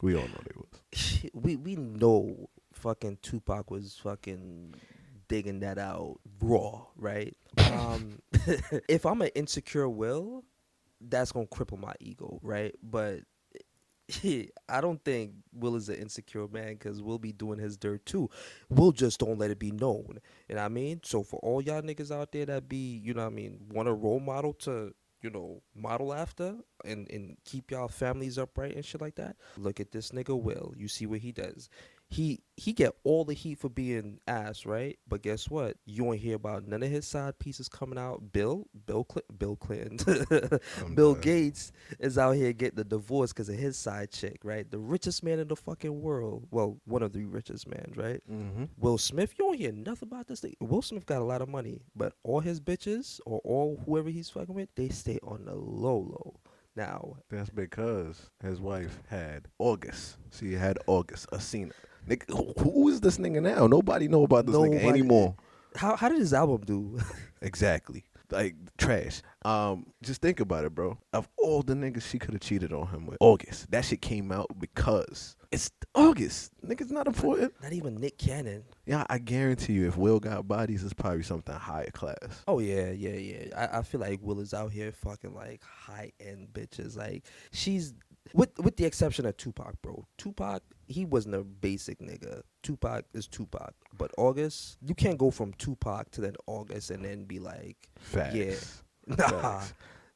We 0.00 0.14
all 0.14 0.22
know 0.22 0.40
they 0.44 0.54
was. 0.56 1.30
we 1.34 1.56
we 1.56 1.76
know 1.76 2.48
fucking 2.72 3.18
Tupac 3.22 3.70
was 3.70 3.98
fucking 4.02 4.74
digging 5.28 5.60
that 5.60 5.78
out 5.78 6.18
raw, 6.40 6.86
right? 6.96 7.36
Um, 7.72 8.18
if 8.88 9.06
I'm 9.06 9.22
an 9.22 9.30
insecure 9.34 9.88
Will, 9.88 10.44
that's 11.00 11.32
gonna 11.32 11.46
cripple 11.46 11.78
my 11.78 11.94
ego, 12.00 12.38
right? 12.42 12.74
But 12.82 13.20
I 14.68 14.80
don't 14.80 15.02
think 15.04 15.32
Will 15.52 15.76
is 15.76 15.88
an 15.88 15.96
insecure 15.96 16.46
man 16.48 16.74
because 16.74 17.00
Will 17.00 17.18
be 17.18 17.32
doing 17.32 17.58
his 17.58 17.76
dirt 17.76 18.04
too. 18.06 18.28
Will 18.68 18.92
just 18.92 19.20
don't 19.20 19.38
let 19.38 19.50
it 19.50 19.58
be 19.58 19.70
known. 19.70 20.18
You 20.48 20.56
know 20.56 20.60
what 20.62 20.66
I 20.66 20.68
mean? 20.68 21.00
So 21.04 21.22
for 21.22 21.38
all 21.40 21.62
y'all 21.62 21.82
niggas 21.82 22.10
out 22.10 22.32
there 22.32 22.46
that 22.46 22.68
be, 22.68 23.00
you 23.02 23.14
know 23.14 23.22
what 23.22 23.32
I 23.32 23.34
mean, 23.34 23.58
want 23.70 23.88
a 23.88 23.92
role 23.92 24.20
model 24.20 24.52
to, 24.54 24.94
you 25.22 25.30
know, 25.30 25.62
model 25.74 26.12
after 26.12 26.56
and, 26.84 27.08
and 27.10 27.36
keep 27.44 27.70
y'all 27.70 27.88
families 27.88 28.38
upright 28.38 28.74
and 28.74 28.84
shit 28.84 29.00
like 29.00 29.14
that, 29.16 29.36
look 29.56 29.80
at 29.80 29.92
this 29.92 30.10
nigga 30.10 30.40
Will. 30.40 30.74
You 30.76 30.88
see 30.88 31.06
what 31.06 31.20
he 31.20 31.32
does. 31.32 31.68
He 32.12 32.40
he 32.58 32.74
get 32.74 32.92
all 33.04 33.24
the 33.24 33.32
heat 33.32 33.58
for 33.58 33.70
being 33.70 34.20
ass, 34.28 34.66
right? 34.66 34.98
But 35.08 35.22
guess 35.22 35.48
what? 35.48 35.78
You 35.86 36.04
won't 36.04 36.18
hear 36.20 36.36
about 36.36 36.68
none 36.68 36.82
of 36.82 36.90
his 36.90 37.06
side 37.06 37.38
pieces 37.38 37.70
coming 37.70 37.98
out. 37.98 38.32
Bill, 38.32 38.66
Bill, 38.86 39.06
Cl- 39.10 39.24
Bill 39.38 39.56
Clinton, 39.56 39.96
Bill 40.94 41.14
done. 41.14 41.22
Gates 41.22 41.72
is 41.98 42.18
out 42.18 42.32
here 42.32 42.52
getting 42.52 42.80
a 42.80 42.84
divorce 42.84 43.32
because 43.32 43.48
of 43.48 43.54
his 43.54 43.78
side 43.78 44.10
chick, 44.10 44.40
right? 44.44 44.70
The 44.70 44.78
richest 44.78 45.24
man 45.24 45.38
in 45.38 45.48
the 45.48 45.56
fucking 45.56 46.02
world. 46.02 46.46
Well, 46.50 46.76
one 46.84 47.02
of 47.02 47.14
the 47.14 47.24
richest 47.24 47.66
men, 47.66 47.94
right? 47.96 48.20
Mm-hmm. 48.30 48.64
Will 48.78 48.98
Smith, 48.98 49.32
you 49.38 49.46
don't 49.46 49.56
hear 49.56 49.72
nothing 49.72 50.08
about 50.08 50.26
this 50.28 50.40
thing. 50.40 50.54
Will 50.60 50.82
Smith 50.82 51.06
got 51.06 51.22
a 51.22 51.24
lot 51.24 51.40
of 51.40 51.48
money, 51.48 51.80
but 51.96 52.12
all 52.22 52.40
his 52.40 52.60
bitches 52.60 53.20
or 53.24 53.40
all 53.42 53.80
whoever 53.86 54.10
he's 54.10 54.28
fucking 54.28 54.54
with, 54.54 54.68
they 54.74 54.90
stay 54.90 55.18
on 55.22 55.46
the 55.46 55.54
low 55.54 55.96
low. 55.96 56.34
Now, 56.76 57.16
That's 57.30 57.50
because 57.50 58.30
his 58.42 58.60
wife 58.60 58.98
had 59.08 59.48
August. 59.58 60.16
She 60.30 60.52
had 60.54 60.78
August, 60.86 61.30
Alsina. 61.30 61.72
Nigga, 62.08 62.28
who- 62.30 62.70
who 62.70 62.88
is 62.88 63.00
this 63.00 63.18
nigga 63.18 63.42
now? 63.42 63.66
Nobody 63.66 64.08
know 64.08 64.24
about 64.24 64.46
this 64.46 64.56
nigga 64.56 64.82
anymore. 64.84 65.36
how 65.76 65.96
how 65.96 66.08
did 66.08 66.18
his 66.18 66.34
album 66.34 66.62
do? 66.64 66.98
Exactly. 67.42 68.04
Like 68.30 68.54
trash. 68.78 69.20
Um, 69.44 69.86
just 70.02 70.22
think 70.22 70.40
about 70.40 70.64
it, 70.64 70.74
bro. 70.74 70.96
Of 71.12 71.28
all 71.36 71.62
the 71.62 71.74
niggas 71.74 72.02
she 72.08 72.18
could 72.18 72.32
have 72.34 72.40
cheated 72.40 72.72
on 72.72 72.86
him 72.86 73.04
with, 73.06 73.18
August. 73.20 73.70
That 73.72 73.84
shit 73.84 74.00
came 74.00 74.30
out 74.32 74.46
because 74.58 75.36
it's 75.50 75.70
August. 75.94 76.52
Niggas 76.64 76.90
not 76.90 77.06
important. 77.08 77.52
Not 77.62 77.72
even 77.74 77.96
Nick 77.96 78.16
Cannon. 78.16 78.62
Yeah, 78.86 79.04
I 79.10 79.18
guarantee 79.18 79.74
you, 79.74 79.88
if 79.88 79.96
Will 79.98 80.18
got 80.20 80.48
bodies, 80.48 80.82
it's 80.84 80.94
probably 80.94 81.24
something 81.24 81.54
higher 81.54 81.90
class. 81.90 82.42
Oh 82.46 82.58
yeah, 82.60 82.90
yeah, 82.90 83.10
yeah. 83.16 83.44
I, 83.70 83.78
I 83.80 83.82
feel 83.82 84.00
like 84.00 84.20
Will 84.22 84.40
is 84.40 84.54
out 84.54 84.72
here 84.72 84.92
fucking 84.92 85.34
like 85.34 85.60
high 85.62 86.12
end 86.18 86.48
bitches. 86.54 86.96
Like 86.96 87.24
she's 87.50 87.92
with 88.34 88.50
with 88.58 88.76
the 88.76 88.84
exception 88.84 89.26
of 89.26 89.36
Tupac, 89.36 89.80
bro. 89.82 90.06
Tupac, 90.18 90.62
he 90.86 91.04
wasn't 91.04 91.34
a 91.34 91.42
basic 91.42 91.98
nigga. 92.00 92.42
Tupac 92.62 93.04
is 93.14 93.26
Tupac. 93.26 93.74
But 93.96 94.10
August, 94.16 94.78
you 94.80 94.94
can't 94.94 95.18
go 95.18 95.30
from 95.30 95.52
Tupac 95.54 96.10
to 96.12 96.20
then 96.20 96.34
August 96.46 96.90
and 96.90 97.04
then 97.04 97.24
be 97.24 97.38
like, 97.38 97.76
Facts. 97.98 98.34
Yeah. 98.34 98.54
nah. 99.16 99.26
Facts. 99.58 99.74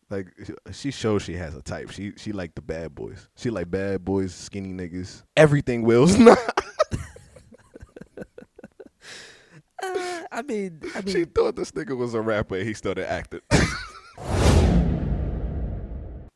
Like 0.08 0.28
she 0.72 0.92
shows 0.92 1.22
she 1.22 1.34
has 1.34 1.56
a 1.56 1.62
type. 1.62 1.90
She 1.90 2.12
she 2.16 2.30
like 2.32 2.54
the 2.54 2.62
bad 2.62 2.94
boys. 2.94 3.28
She 3.36 3.50
like 3.50 3.68
bad 3.70 4.04
boys, 4.04 4.32
skinny 4.32 4.72
niggas. 4.72 5.25
Everything 5.36 5.82
Will's 5.82 6.16
not. 6.18 6.38
Uh, 9.82 10.22
I 10.32 10.42
mean, 10.42 10.80
I 10.94 11.02
she 11.06 11.25
thought 11.25 11.56
this 11.56 11.72
nigga 11.72 11.96
was 11.96 12.14
a 12.14 12.20
rapper. 12.20 12.56
and 12.56 12.66
He 12.66 12.72
started 12.75 13.10
acting. 13.10 13.40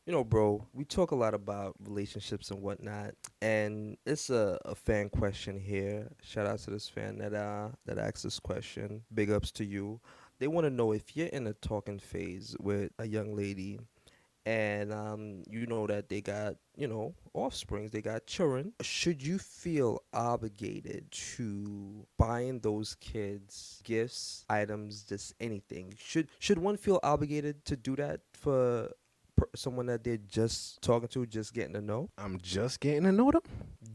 you 0.05 0.11
know, 0.11 0.23
bro, 0.23 0.65
we 0.73 0.83
talk 0.83 1.11
a 1.11 1.15
lot 1.15 1.33
about 1.33 1.75
relationships 1.79 2.49
and 2.49 2.61
whatnot, 2.61 3.13
and 3.41 3.97
it's 4.05 4.29
a, 4.31 4.57
a 4.65 4.73
fan 4.73 5.09
question 5.09 5.59
here. 5.59 6.09
Shout 6.23 6.47
out 6.47 6.59
to 6.59 6.71
this 6.71 6.89
fan 6.89 7.17
that 7.19 7.33
uh 7.33 7.69
that 7.85 7.99
asked 7.99 8.23
this 8.23 8.39
question. 8.39 9.03
Big 9.13 9.29
ups 9.29 9.51
to 9.53 9.65
you. 9.65 9.99
They 10.39 10.47
want 10.47 10.65
to 10.65 10.71
know 10.71 10.91
if 10.91 11.15
you're 11.15 11.27
in 11.27 11.45
a 11.45 11.53
talking 11.53 11.99
phase 11.99 12.55
with 12.59 12.91
a 12.97 13.05
young 13.05 13.35
lady, 13.35 13.79
and 14.43 14.91
um 14.91 15.43
you 15.47 15.67
know 15.67 15.85
that 15.85 16.09
they 16.09 16.19
got 16.19 16.55
you 16.75 16.87
know 16.87 17.13
offsprings, 17.35 17.91
they 17.91 18.01
got 18.01 18.25
children. 18.25 18.73
Should 18.81 19.21
you 19.21 19.37
feel 19.37 20.01
obligated 20.13 21.11
to 21.11 22.07
buying 22.17 22.59
those 22.59 22.95
kids 22.95 23.79
gifts, 23.83 24.45
items, 24.49 25.03
just 25.03 25.35
anything? 25.39 25.93
Should 25.95 26.29
should 26.39 26.57
one 26.57 26.77
feel 26.77 26.99
obligated 27.03 27.65
to 27.65 27.75
do 27.77 27.95
that 27.97 28.21
for 28.33 28.89
someone 29.55 29.87
that 29.87 30.03
they're 30.03 30.17
just 30.17 30.81
talking 30.81 31.07
to, 31.09 31.25
just 31.25 31.53
getting 31.53 31.73
to 31.73 31.81
know. 31.81 32.09
I'm 32.17 32.39
just 32.41 32.79
getting 32.79 33.03
to 33.03 33.11
know 33.11 33.31
them. 33.31 33.41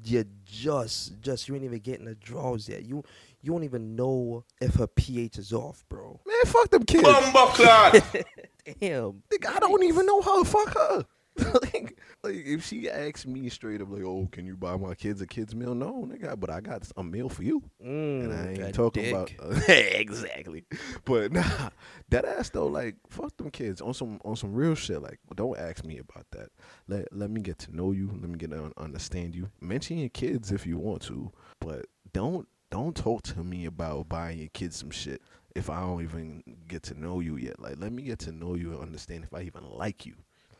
You 0.04 0.24
just, 0.44 1.20
just 1.20 1.48
you 1.48 1.54
ain't 1.54 1.64
even 1.64 1.78
getting 1.78 2.06
the 2.06 2.14
draws 2.14 2.68
yet. 2.68 2.84
You, 2.84 3.02
you 3.40 3.52
don't 3.52 3.64
even 3.64 3.96
know 3.96 4.44
if 4.60 4.74
her 4.74 4.86
pH 4.86 5.38
is 5.38 5.52
off, 5.52 5.84
bro. 5.88 6.20
Man, 6.26 6.36
fuck 6.52 6.70
them 6.70 6.84
kids. 6.84 7.04
Damn. 8.80 9.22
I 9.48 9.58
don't 9.60 9.82
even 9.84 10.06
know 10.06 10.20
her. 10.22 10.44
Fuck 10.44 10.74
her. 10.74 11.04
like, 11.62 11.98
like, 12.22 12.34
if 12.46 12.64
she 12.64 12.88
asks 12.90 13.26
me 13.26 13.48
straight 13.48 13.80
up, 13.80 13.90
like, 13.90 14.02
"Oh, 14.02 14.28
can 14.32 14.46
you 14.46 14.56
buy 14.56 14.76
my 14.76 14.94
kids 14.94 15.20
a 15.20 15.26
kids 15.26 15.54
meal?" 15.54 15.74
No, 15.74 16.08
nigga, 16.10 16.38
but 16.38 16.50
I 16.50 16.60
got 16.60 16.88
a 16.96 17.02
meal 17.02 17.28
for 17.28 17.42
you, 17.42 17.62
Mm, 17.84 18.24
and 18.24 18.32
I 18.32 18.64
ain't 18.66 18.74
talking 18.74 19.02
dick. 19.04 19.12
about 19.38 19.68
exactly. 19.68 20.64
But 21.04 21.32
nah, 21.38 21.70
that 22.08 22.24
ass 22.24 22.50
though, 22.50 22.66
like, 22.66 22.96
fuck 23.08 23.36
them 23.36 23.50
kids 23.50 23.80
on 23.80 23.94
some 23.94 24.20
on 24.24 24.36
some 24.36 24.54
real 24.54 24.74
shit. 24.74 25.02
Like, 25.02 25.18
don't 25.34 25.58
ask 25.58 25.84
me 25.84 25.98
about 25.98 26.26
that. 26.32 26.48
Let 26.88 27.12
let 27.12 27.30
me 27.30 27.40
get 27.40 27.58
to 27.60 27.76
know 27.76 27.92
you. 27.92 28.08
Let 28.20 28.30
me 28.30 28.36
get 28.38 28.50
to 28.50 28.72
understand 28.76 29.34
you. 29.34 29.50
Mention 29.60 29.98
your 29.98 30.08
kids 30.10 30.52
if 30.52 30.66
you 30.66 30.78
want 30.78 31.02
to, 31.02 31.30
but 31.60 31.86
don't 32.12 32.48
don't 32.70 32.96
talk 32.96 33.22
to 33.22 33.44
me 33.44 33.66
about 33.66 34.08
buying 34.08 34.38
your 34.38 34.48
kids 34.48 34.76
some 34.76 34.90
shit 34.90 35.22
if 35.54 35.70
I 35.70 35.80
don't 35.80 36.02
even 36.02 36.42
get 36.68 36.82
to 36.84 36.94
know 36.98 37.20
you 37.20 37.36
yet. 37.36 37.60
Like, 37.60 37.76
let 37.78 37.92
me 37.92 38.02
get 38.02 38.18
to 38.20 38.32
know 38.32 38.54
you 38.56 38.72
and 38.72 38.80
understand 38.82 39.24
if 39.24 39.32
I 39.32 39.42
even 39.42 39.64
like 39.64 40.04
you. 40.04 40.14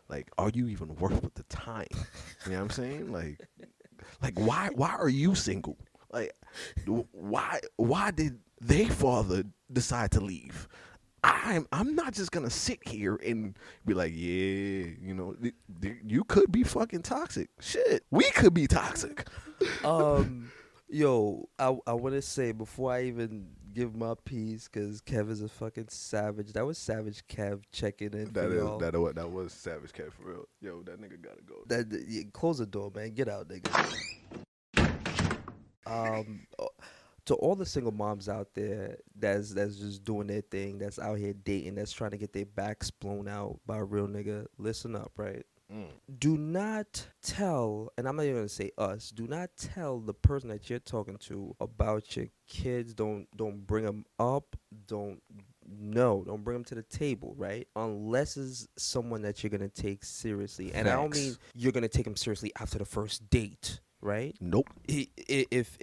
Like, 0.09 0.31
are 0.39 0.51
you 0.55 0.69
even 0.69 0.95
worth 0.97 1.35
the 1.35 1.43
time? 1.45 1.87
You 2.45 2.53
know 2.53 2.59
what 2.59 2.65
I'm 2.65 2.71
saying? 2.71 3.13
Like, 3.13 3.41
like 4.23 4.39
why 4.39 4.71
why 4.75 4.91
are 4.91 5.09
you 5.09 5.35
single? 5.35 5.77
Like, 6.13 6.33
why 7.13 7.61
why 7.77 8.11
did 8.11 8.39
their 8.61 8.89
father 8.89 9.45
decide 9.73 10.13
to 10.13 10.21
leave? 10.21 10.69
I'm 11.25 11.67
I'm 11.73 11.95
not 11.95 12.13
just 12.13 12.31
gonna 12.31 12.51
sit 12.51 12.87
here 12.87 13.17
and 13.17 13.59
be 13.85 13.95
like, 13.95 14.13
yeah, 14.15 14.87
you 15.01 15.15
know, 15.15 15.33
th- 15.35 15.55
th- 15.83 15.97
you 16.07 16.23
could 16.25 16.53
be 16.53 16.63
fucking 16.63 17.03
toxic. 17.03 17.51
Shit, 17.61 18.05
we 18.11 18.25
could 18.31 18.55
be 18.55 18.67
toxic. 18.69 19.27
um, 19.85 20.53
yo, 20.89 21.49
I 21.59 21.77
I 21.87 21.95
want 21.95 22.15
to 22.15 22.23
say 22.23 22.53
before 22.53 22.93
I 22.93 23.05
even 23.05 23.49
give 23.77 23.95
my 23.95 24.15
piece, 24.25 24.67
cause 24.69 25.03
Kev 25.05 25.31
is 25.31 25.43
a 25.43 25.49
fucking 25.49 25.89
savage. 25.89 26.55
That 26.55 26.65
was 26.65 26.79
savage 26.79 27.23
Kev 27.29 27.61
checking 27.73 28.15
in 28.15 28.33
That 28.33 28.47
is 28.51 28.55
y'all. 28.55 28.79
that 28.79 28.99
wa- 28.99 29.13
that 29.13 29.31
was 29.31 29.53
savage 29.53 29.93
Kev 29.93 30.13
for 30.15 30.31
real. 30.31 30.49
Yo, 30.63 30.83
that 30.85 30.99
nigga 30.99 31.21
gotta 31.21 31.43
go. 31.47 31.57
That, 31.67 31.91
that- 31.91 32.07
yeah, 32.09 32.23
close 32.33 32.57
the 32.59 32.65
door, 32.67 32.91
man. 32.95 33.11
Get 33.11 33.29
out, 33.29 33.49
nigga. 33.49 34.03
Um, 35.87 36.47
uh, 36.59 36.65
to 37.27 37.35
all 37.35 37.55
the 37.55 37.67
single 37.67 37.93
moms 37.93 38.29
out 38.29 38.49
there 38.55 38.97
that's 39.15 39.53
that's 39.53 39.77
just 39.77 40.05
doing 40.05 40.27
their 40.27 40.41
thing, 40.41 40.79
that's 40.79 40.99
out 40.99 41.19
here 41.19 41.33
dating, 41.35 41.75
that's 41.77 41.93
trying 41.93 42.11
to 42.13 42.17
get 42.17 42.33
their 42.33 42.47
backs 42.47 42.91
blown 42.91 43.29
out 43.29 43.61
by 43.67 43.77
a 43.79 43.85
real 43.85 44.09
nigga. 44.09 44.47
Listen 44.59 44.97
up, 44.97 45.13
right? 45.17 45.45
Mm. 45.73 45.89
do 46.19 46.37
not 46.39 47.09
tell, 47.23 47.93
and 47.99 48.07
I'm 48.07 48.15
not 48.17 48.23
even 48.23 48.37
gonna 48.37 48.49
say 48.49 48.71
us. 48.79 49.11
Do 49.11 49.27
not 49.27 49.51
tell 49.57 49.99
the 49.99 50.15
person 50.15 50.49
that 50.51 50.71
you're 50.71 50.79
talking 50.79 51.17
to 51.23 51.57
about 51.61 52.17
your 52.17 52.27
kids. 52.47 52.95
Don't 52.95 53.27
don't 53.37 53.67
bring 53.67 53.85
them 53.85 54.05
up. 54.19 54.55
Don't 54.87 55.21
no, 55.69 56.23
don't 56.25 56.45
bring 56.45 56.55
them 56.59 56.65
to 56.67 56.77
the 56.77 56.85
table, 56.85 57.35
right? 57.37 57.67
Unless 57.75 58.37
it's 58.37 58.69
someone 58.79 59.23
that 59.23 59.43
you're 59.43 59.51
gonna 59.51 59.69
take 59.69 60.05
seriously, 60.05 60.73
and 60.73 60.89
I 60.89 60.93
don't 60.95 61.13
mean 61.13 61.37
you're 61.55 61.73
gonna 61.73 61.89
take 61.89 62.05
them 62.05 62.15
seriously 62.17 62.53
after 62.61 62.79
the 62.79 62.85
first 62.85 63.29
date, 63.29 63.81
right? 64.01 64.37
Nope. 64.41 64.71
i- 64.89 65.09
i- 65.29 65.47
if, 65.51 65.77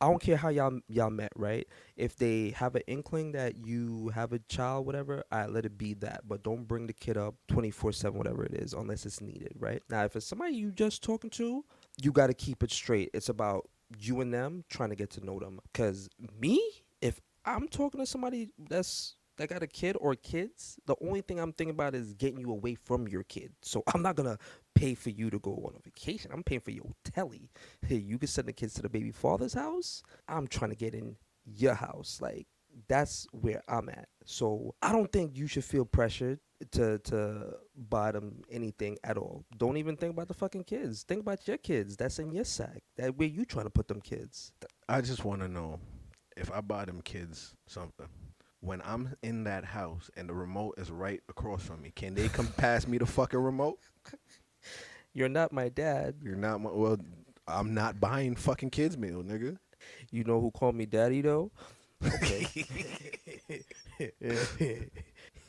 i 0.00 0.06
don't 0.06 0.20
care 0.20 0.36
how 0.36 0.48
y'all 0.48 0.78
y'all 0.88 1.10
met, 1.10 1.32
right? 1.36 1.66
If 1.96 2.16
they 2.16 2.50
have 2.50 2.74
an 2.76 2.82
inkling 2.86 3.32
that 3.32 3.56
you 3.56 4.10
have 4.14 4.32
a 4.32 4.38
child, 4.40 4.86
whatever, 4.86 5.24
I 5.30 5.46
let 5.46 5.64
it 5.64 5.76
be 5.76 5.94
that. 5.94 6.22
But 6.28 6.42
don't 6.42 6.66
bring 6.68 6.86
the 6.86 6.92
kid 6.92 7.16
up 7.16 7.34
twenty 7.48 7.70
four 7.70 7.92
seven, 7.92 8.18
whatever 8.18 8.44
it 8.44 8.54
is, 8.54 8.72
unless 8.74 9.06
it's 9.06 9.20
needed, 9.20 9.52
right? 9.58 9.82
Now, 9.90 10.04
if 10.04 10.16
it's 10.16 10.26
somebody 10.26 10.54
you 10.54 10.70
just 10.70 11.02
talking 11.02 11.30
to, 11.30 11.64
you 12.00 12.12
got 12.12 12.28
to 12.28 12.34
keep 12.34 12.62
it 12.62 12.70
straight. 12.70 13.10
It's 13.14 13.28
about 13.28 13.68
you 13.98 14.20
and 14.20 14.32
them 14.32 14.64
trying 14.68 14.90
to 14.90 14.96
get 14.96 15.10
to 15.10 15.24
know 15.24 15.38
them. 15.38 15.60
Cause 15.74 16.08
me, 16.38 16.60
if 17.00 17.20
I'm 17.44 17.68
talking 17.68 18.00
to 18.00 18.06
somebody 18.06 18.50
that's 18.68 19.16
that 19.38 19.48
got 19.48 19.62
a 19.62 19.66
kid 19.68 19.96
or 20.00 20.14
kids, 20.14 20.78
the 20.86 20.96
only 21.00 21.20
thing 21.20 21.38
I'm 21.38 21.52
thinking 21.52 21.74
about 21.74 21.94
is 21.94 22.12
getting 22.14 22.40
you 22.40 22.50
away 22.50 22.74
from 22.74 23.08
your 23.08 23.22
kid. 23.22 23.52
So 23.62 23.82
I'm 23.94 24.02
not 24.02 24.16
gonna 24.16 24.38
pay 24.78 24.94
for 24.94 25.10
you 25.10 25.28
to 25.28 25.38
go 25.40 25.52
on 25.64 25.74
a 25.76 25.80
vacation. 25.82 26.30
I'm 26.32 26.44
paying 26.44 26.60
for 26.60 26.70
your 26.70 26.86
telly. 27.04 27.50
Hey, 27.84 27.96
you 27.96 28.16
can 28.16 28.28
send 28.28 28.46
the 28.46 28.52
kids 28.52 28.74
to 28.74 28.82
the 28.82 28.88
baby 28.88 29.10
father's 29.10 29.54
house. 29.54 30.02
I'm 30.28 30.46
trying 30.46 30.70
to 30.70 30.76
get 30.76 30.94
in 30.94 31.16
your 31.44 31.74
house. 31.74 32.20
Like 32.20 32.46
that's 32.86 33.26
where 33.32 33.62
I'm 33.68 33.88
at. 33.88 34.08
So 34.24 34.74
I 34.80 34.92
don't 34.92 35.10
think 35.10 35.36
you 35.36 35.48
should 35.48 35.64
feel 35.64 35.84
pressured 35.84 36.38
to 36.72 36.98
to 36.98 37.54
buy 37.76 38.12
them 38.12 38.42
anything 38.50 38.98
at 39.02 39.18
all. 39.18 39.44
Don't 39.56 39.78
even 39.78 39.96
think 39.96 40.12
about 40.12 40.28
the 40.28 40.34
fucking 40.34 40.64
kids. 40.64 41.02
Think 41.02 41.22
about 41.22 41.46
your 41.48 41.58
kids. 41.58 41.96
That's 41.96 42.20
in 42.20 42.30
your 42.30 42.44
sack. 42.44 42.82
That 42.96 43.16
where 43.16 43.28
you 43.28 43.44
trying 43.44 43.66
to 43.66 43.70
put 43.70 43.88
them 43.88 44.00
kids. 44.00 44.52
I 44.88 45.00
just 45.00 45.24
want 45.24 45.42
to 45.42 45.48
know 45.48 45.80
if 46.36 46.52
I 46.52 46.60
buy 46.60 46.84
them 46.84 47.00
kids 47.02 47.54
something. 47.66 48.06
When 48.60 48.82
I'm 48.84 49.14
in 49.22 49.44
that 49.44 49.64
house 49.64 50.10
and 50.16 50.28
the 50.28 50.34
remote 50.34 50.74
is 50.78 50.90
right 50.90 51.20
across 51.28 51.62
from 51.62 51.80
me, 51.82 51.92
can 51.94 52.14
they 52.14 52.28
come 52.28 52.46
pass 52.56 52.86
me 52.86 52.98
the 52.98 53.06
fucking 53.06 53.38
remote? 53.38 53.78
You're 55.14 55.28
not 55.28 55.52
my 55.52 55.68
dad. 55.68 56.16
You're 56.22 56.36
not 56.36 56.60
my, 56.60 56.70
well. 56.70 56.98
I'm 57.46 57.72
not 57.72 57.98
buying 57.98 58.36
fucking 58.36 58.70
kids 58.70 58.98
meal, 58.98 59.22
nigga. 59.22 59.56
You 60.10 60.24
know 60.24 60.38
who 60.38 60.50
called 60.50 60.74
me 60.74 60.84
daddy 60.84 61.22
though? 61.22 61.50
Okay. 62.04 62.46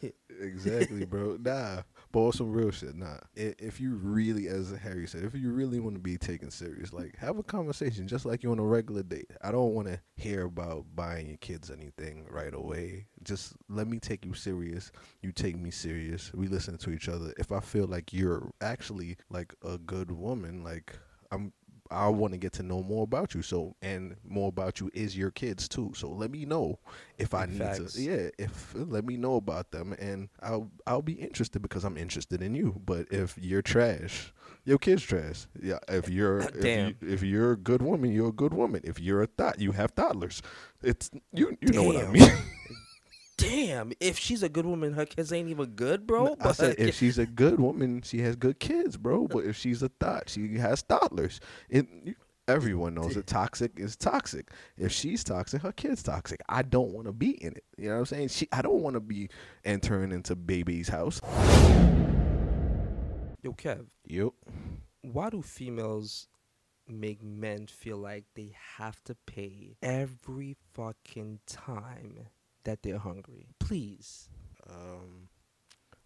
exactly, 0.42 1.06
bro. 1.06 1.38
Nah, 1.42 1.82
but 2.12 2.32
some 2.32 2.52
real 2.52 2.72
shit, 2.72 2.96
nah. 2.96 3.18
If 3.36 3.80
you 3.80 3.96
really, 3.96 4.48
as 4.48 4.72
Harry 4.72 5.08
said, 5.08 5.24
if 5.24 5.36
you 5.36 5.52
really 5.52 5.80
want 5.80 5.96
to 5.96 6.02
be 6.02 6.18
taken 6.18 6.50
serious, 6.50 6.92
like 6.92 7.16
have 7.18 7.38
a 7.38 7.44
conversation, 7.44 8.08
just 8.08 8.26
like 8.26 8.44
you 8.44 8.52
on 8.52 8.60
a 8.60 8.64
regular 8.64 9.04
date. 9.04 9.32
I 9.44 9.52
don't 9.52 9.74
want 9.74 9.88
to 9.88 10.00
hear 10.16 10.46
about 10.46 10.86
buying 10.96 11.28
your 11.28 11.38
kids 11.38 11.70
anything 11.70 12.26
right 12.30 12.54
away. 12.54 13.06
Just 13.24 13.54
let 13.68 13.88
me 13.88 14.00
take 14.00 14.26
you 14.26 14.34
serious. 14.34 14.92
You 15.22 15.32
take 15.32 15.58
me 15.58 15.72
serious. 15.72 16.34
We 16.34 16.48
listen 16.48 16.78
to 16.80 16.92
each 16.92 17.10
other. 17.10 17.34
If 17.38 17.52
I 17.52 17.60
feel 17.60 17.86
like 17.86 18.12
you're 18.12 18.50
actually 18.62 19.18
like 19.30 19.54
a 19.64 19.78
good 19.78 20.12
woman, 20.12 20.64
like 20.64 20.98
I'm. 21.32 21.54
I 21.92 22.08
want 22.08 22.34
to 22.34 22.38
get 22.38 22.54
to 22.54 22.64
know 22.64 22.84
more 22.84 23.04
about 23.04 23.34
you. 23.34 23.42
So, 23.42 23.76
and 23.82 24.16
more 24.28 24.50
about 24.50 24.80
you 24.80 24.90
is 24.94 25.18
your 25.18 25.32
kids 25.32 25.68
too. 25.68 25.92
So, 25.96 26.10
let 26.10 26.32
me 26.32 26.46
know 26.46 26.80
if 27.18 27.34
I 27.34 27.46
need 27.46 27.60
Facts. 27.60 27.94
to. 27.94 28.02
Yeah, 28.02 28.30
if 28.38 28.74
let 28.76 29.06
me 29.06 29.18
know 29.18 29.36
about 29.36 29.72
them, 29.72 29.94
and 29.94 30.30
I'll 30.42 30.70
I'll 30.86 31.02
be 31.02 31.14
interested 31.14 31.62
because 31.62 31.84
I'm 31.84 31.98
interested 31.98 32.42
in 32.42 32.56
you. 32.56 32.82
But 32.86 33.08
if 33.12 33.38
you're 33.38 33.62
trash, 33.62 34.34
your 34.66 34.78
kid's 34.78 35.04
trash. 35.04 35.48
Yeah, 35.62 35.80
if 35.88 36.10
you're 36.18 36.42
if, 36.42 36.62
Damn. 36.62 36.88
you, 36.90 36.96
if 37.02 37.24
you're 37.24 37.54
a 37.54 37.58
good 37.58 37.82
woman, 37.82 38.12
you're 38.12 38.30
a 38.30 38.34
good 38.34 38.54
woman. 38.54 38.82
If 38.84 39.00
you're 39.00 39.22
a 39.24 39.28
thought, 39.28 39.60
you 39.60 39.72
have 39.72 39.96
toddlers. 39.96 40.42
It's 40.84 41.10
you 41.34 41.58
you 41.62 41.74
know 41.74 41.84
what 41.84 41.98
I 41.98 42.08
mean. 42.08 42.32
Damn, 43.50 43.92
if 44.00 44.20
she's 44.20 44.44
a 44.44 44.50
good 44.50 44.66
woman, 44.66 44.94
her 44.94 45.06
kids 45.06 45.34
ain't 45.34 45.50
even 45.50 45.72
good, 45.72 46.06
bro. 46.06 46.36
I 46.40 46.52
said 46.52 46.76
if 46.78 46.96
she's 46.96 47.18
a 47.18 47.26
good 47.26 47.60
woman, 47.60 48.02
she 48.04 48.20
has 48.22 48.36
good 48.36 48.60
kids, 48.60 48.96
bro. 48.96 49.28
But 49.28 49.46
if 49.46 49.56
she's 49.58 49.82
a 49.82 49.90
thought, 49.90 50.30
she 50.30 50.58
has 50.58 50.84
toddlers. 50.84 51.40
It 51.70 51.88
everyone 52.48 52.96
knows 52.96 53.16
that 53.16 53.28
toxic 53.28 53.72
is 53.80 53.96
toxic. 53.96 54.52
If 54.78 54.92
she's 54.92 55.24
toxic, 55.24 55.62
her 55.62 55.72
kid's 55.72 56.04
toxic. 56.04 56.42
I 56.50 56.62
don't 56.62 56.92
want 56.92 57.08
to 57.08 57.14
be 57.14 57.32
in 57.44 57.54
it. 57.54 57.64
You 57.78 57.90
know 57.90 57.94
what 57.96 58.00
I'm 58.00 58.06
saying? 58.06 58.28
She 58.30 58.48
I 58.52 58.62
don't 58.62 58.82
want 58.82 58.96
to 58.96 59.00
be 59.00 59.30
entering 59.66 60.12
into 60.12 60.36
baby's 60.36 60.90
house. 60.90 61.22
Yo, 63.42 63.54
Kev, 63.54 63.86
Yep. 64.06 64.32
why 65.02 65.30
do 65.30 65.42
females 65.42 66.28
make 66.88 67.24
men 67.24 67.68
feel 67.68 67.98
like 67.98 68.26
they 68.36 68.54
have 68.78 69.02
to 69.06 69.16
pay 69.16 69.78
every 69.82 70.58
fucking 70.74 71.40
time 71.46 72.28
that 72.64 72.84
they're 72.84 73.00
hungry? 73.00 73.48
Please. 73.60 74.30
Um, 74.70 75.30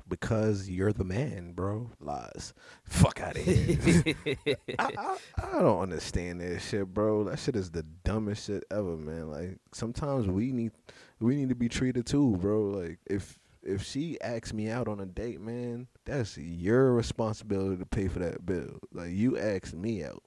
because 0.08 0.70
you're 0.70 0.94
the 0.94 1.04
man, 1.04 1.54
bro. 1.54 1.89
Lies. 2.00 2.54
Fuck 2.84 3.22
out 3.22 3.38
of 3.38 3.44
here. 3.44 4.16
I, 4.80 4.92
I, 4.98 5.18
I 5.38 5.62
don't 5.62 5.82
understand 5.82 6.42
that 6.42 6.60
shit, 6.62 6.94
bro. 6.94 7.24
That 7.26 7.39
shit 7.39 7.56
is 7.56 7.72
the 7.72 7.84
dumbest 8.04 8.48
shit 8.48 8.63
ever, 8.72 8.98
man. 8.98 9.30
Like 9.32 9.58
sometimes 9.72 10.28
we 10.28 10.52
need 10.52 10.72
we 11.20 11.36
need 11.36 11.50
to 11.50 11.56
be 11.56 11.70
treated 11.70 12.06
too, 12.06 12.38
bro. 12.38 12.63
Like 12.63 13.00
if 13.06 13.39
if 13.63 13.84
she 13.84 14.20
asks 14.22 14.54
me 14.54 14.70
out 14.70 14.88
on 14.88 15.00
a 15.00 15.06
date, 15.06 15.39
man, 15.39 15.88
that's 16.06 16.38
your 16.38 16.94
responsibility 16.94 17.78
to 17.78 17.86
pay 17.86 18.08
for 18.08 18.20
that 18.20 18.46
bill. 18.46 18.80
Like 18.92 19.12
you 19.12 19.38
asked 19.38 19.76
me 19.76 20.04
out. 20.04 20.24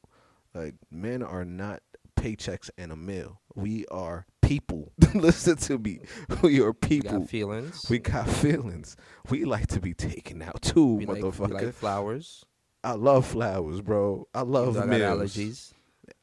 Like 0.55 0.75
men 0.91 1.23
are 1.23 1.45
not 1.45 1.83
paychecks 2.19 2.71
and 2.79 2.91
a 2.91 2.97
meal. 2.97 3.41
We 3.55 3.85
are 3.87 4.27
people. 4.47 4.93
Listen 5.15 5.57
to 5.57 5.79
me. 5.79 6.01
We 6.43 6.61
are 6.61 6.73
people. 6.73 7.21
got 7.21 7.29
feelings. 7.29 7.87
We 7.91 7.99
got 7.99 8.29
feelings. 8.29 8.97
We 9.31 9.45
like 9.45 9.67
to 9.69 9.81
be 9.81 9.95
taken 9.95 10.43
out 10.43 10.63
too, 10.63 10.95
we 10.95 11.07
like, 11.07 11.17
we 11.17 11.23
motherfucker. 11.23 11.53
like 11.53 11.75
flowers. 11.75 12.45
I 12.85 12.93
love 12.93 13.27
flowers, 13.27 13.81
bro. 13.81 14.29
I 14.35 14.43
love 14.43 14.77
I 14.77 14.83
allergies. 14.83 15.73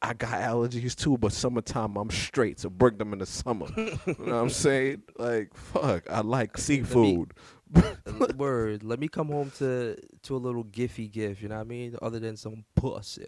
I 0.00 0.14
got 0.14 0.40
allergies 0.40 0.94
too, 0.94 1.18
but 1.18 1.32
summertime 1.32 1.96
I'm 1.96 2.10
straight, 2.10 2.60
so 2.60 2.70
bring 2.70 2.96
them 2.96 3.12
in 3.12 3.18
the 3.18 3.26
summer. 3.26 3.66
you 3.76 3.98
know 4.06 4.14
what 4.16 4.32
I'm 4.32 4.50
saying? 4.50 5.02
Like, 5.18 5.54
fuck, 5.54 6.10
I 6.10 6.20
like 6.20 6.56
seafood. 6.56 7.32
Uh, 7.74 8.28
Word. 8.36 8.82
Let 8.82 9.00
me 9.00 9.08
come 9.08 9.28
home 9.28 9.50
to 9.58 9.96
to 10.22 10.36
a 10.36 10.38
little 10.38 10.64
gifty 10.64 11.10
gift. 11.10 11.42
You 11.42 11.48
know 11.48 11.56
what 11.56 11.62
I 11.62 11.64
mean? 11.64 11.96
Other 12.00 12.20
than 12.20 12.36
some 12.36 12.64
pussy. 12.76 13.26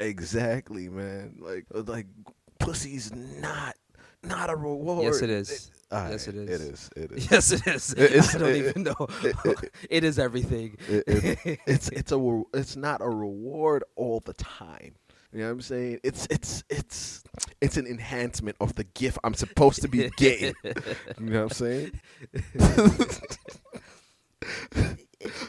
exactly, 0.00 0.88
man. 0.88 1.36
Like, 1.40 1.66
like 1.70 2.06
pussy's 2.58 3.12
not 3.14 3.76
not 4.22 4.50
a 4.50 4.56
reward. 4.56 5.04
Yes, 5.04 5.22
it 5.22 5.30
is. 5.30 5.70
All 5.90 6.08
Yes, 6.10 6.26
right, 6.26 6.36
it 6.36 6.42
It 6.42 6.48
is. 6.48 6.60
is. 6.62 6.90
It 6.96 7.12
is. 7.12 7.30
Yes, 7.30 7.52
it 7.52 7.66
is. 7.66 7.92
It- 7.96 7.98
it's- 8.02 8.34
I 8.34 8.38
don't 8.38 8.48
it- 8.50 8.56
even 8.56 8.82
know. 8.84 9.06
it- 9.22 9.70
it 9.90 10.04
is 10.04 10.18
everything. 10.18 10.76
It- 10.88 11.04
it- 11.06 11.58
it's 11.66 11.88
it's 11.90 12.12
a 12.12 12.42
it's 12.54 12.76
not 12.76 13.00
a 13.02 13.08
reward 13.08 13.84
all 13.96 14.20
the 14.20 14.32
time. 14.34 14.94
You 15.32 15.40
know 15.40 15.46
what 15.46 15.52
I'm 15.52 15.60
saying? 15.62 16.00
It's 16.02 16.26
it's 16.30 16.62
it's 16.70 17.24
it's 17.60 17.76
an 17.78 17.86
enhancement 17.86 18.56
of 18.60 18.74
the 18.74 18.84
gift 18.84 19.18
I'm 19.24 19.34
supposed 19.34 19.80
to 19.82 19.88
be 19.88 20.10
getting. 20.16 20.54
you 20.64 20.72
know 21.18 21.44
what 21.44 21.52
I'm 21.62 21.92
saying? 22.60 23.12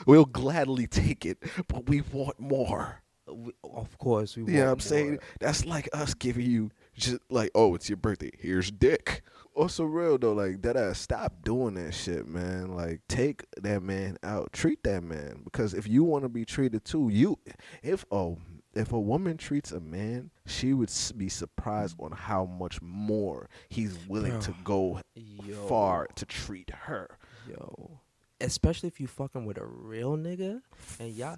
we'll 0.06 0.26
gladly 0.26 0.88
take 0.88 1.26
it, 1.26 1.38
but 1.68 1.88
we 1.88 2.02
want 2.02 2.40
more. 2.40 3.02
We- 3.28 3.54
of 3.64 3.98
course, 3.98 4.36
we. 4.38 4.44
You 4.44 4.48
know 4.52 4.54
what 4.60 4.62
I'm 4.64 4.68
want 4.70 4.82
saying? 4.84 5.20
That's 5.40 5.66
like 5.66 5.90
us 5.94 6.14
giving 6.14 6.46
you 6.50 6.72
just 6.96 7.20
like, 7.30 7.52
oh, 7.56 7.76
it's 7.76 7.90
your 7.90 7.98
birthday. 7.98 8.32
Here's 8.40 8.72
dick. 8.72 9.22
Oh, 9.56 9.62
also 9.64 9.84
real 9.84 10.18
though, 10.18 10.34
like 10.34 10.62
that 10.64 10.76
ass 10.76 11.00
stop 11.00 11.44
doing 11.44 11.76
that 11.76 11.94
shit, 11.94 12.28
man. 12.28 12.76
Like 12.76 13.02
take 13.08 13.46
that 13.62 13.84
man 13.84 14.18
out. 14.24 14.52
Treat 14.52 14.84
that 14.84 15.04
man. 15.04 15.42
Because 15.44 15.74
if 15.74 15.88
you 15.88 16.04
want 16.04 16.24
to 16.24 16.30
be 16.30 16.46
treated 16.46 16.84
too, 16.86 17.10
you 17.10 17.38
if 17.82 18.06
oh 18.12 18.40
if 18.74 18.92
a 18.92 19.00
woman 19.00 19.38
treats 19.38 19.72
a 19.72 19.80
man, 19.80 20.32
she 20.48 20.74
would 20.74 20.92
be 21.16 21.30
surprised 21.30 21.96
on 22.00 22.12
how 22.12 22.46
much 22.46 22.82
more 22.82 23.48
he's 23.70 23.98
willing 24.08 24.40
to 24.40 24.56
go 24.64 25.00
Yo, 25.14 25.56
far 25.68 26.08
to 26.16 26.26
treat 26.26 26.72
her. 26.72 27.20
Yo, 27.48 28.00
especially 28.42 28.88
if 28.88 29.00
you 29.00 29.08
fucking 29.08 29.46
with 29.46 29.58
a 29.58 29.66
real 29.66 30.18
nigga, 30.18 30.62
and 31.00 31.14
y'all, 31.14 31.38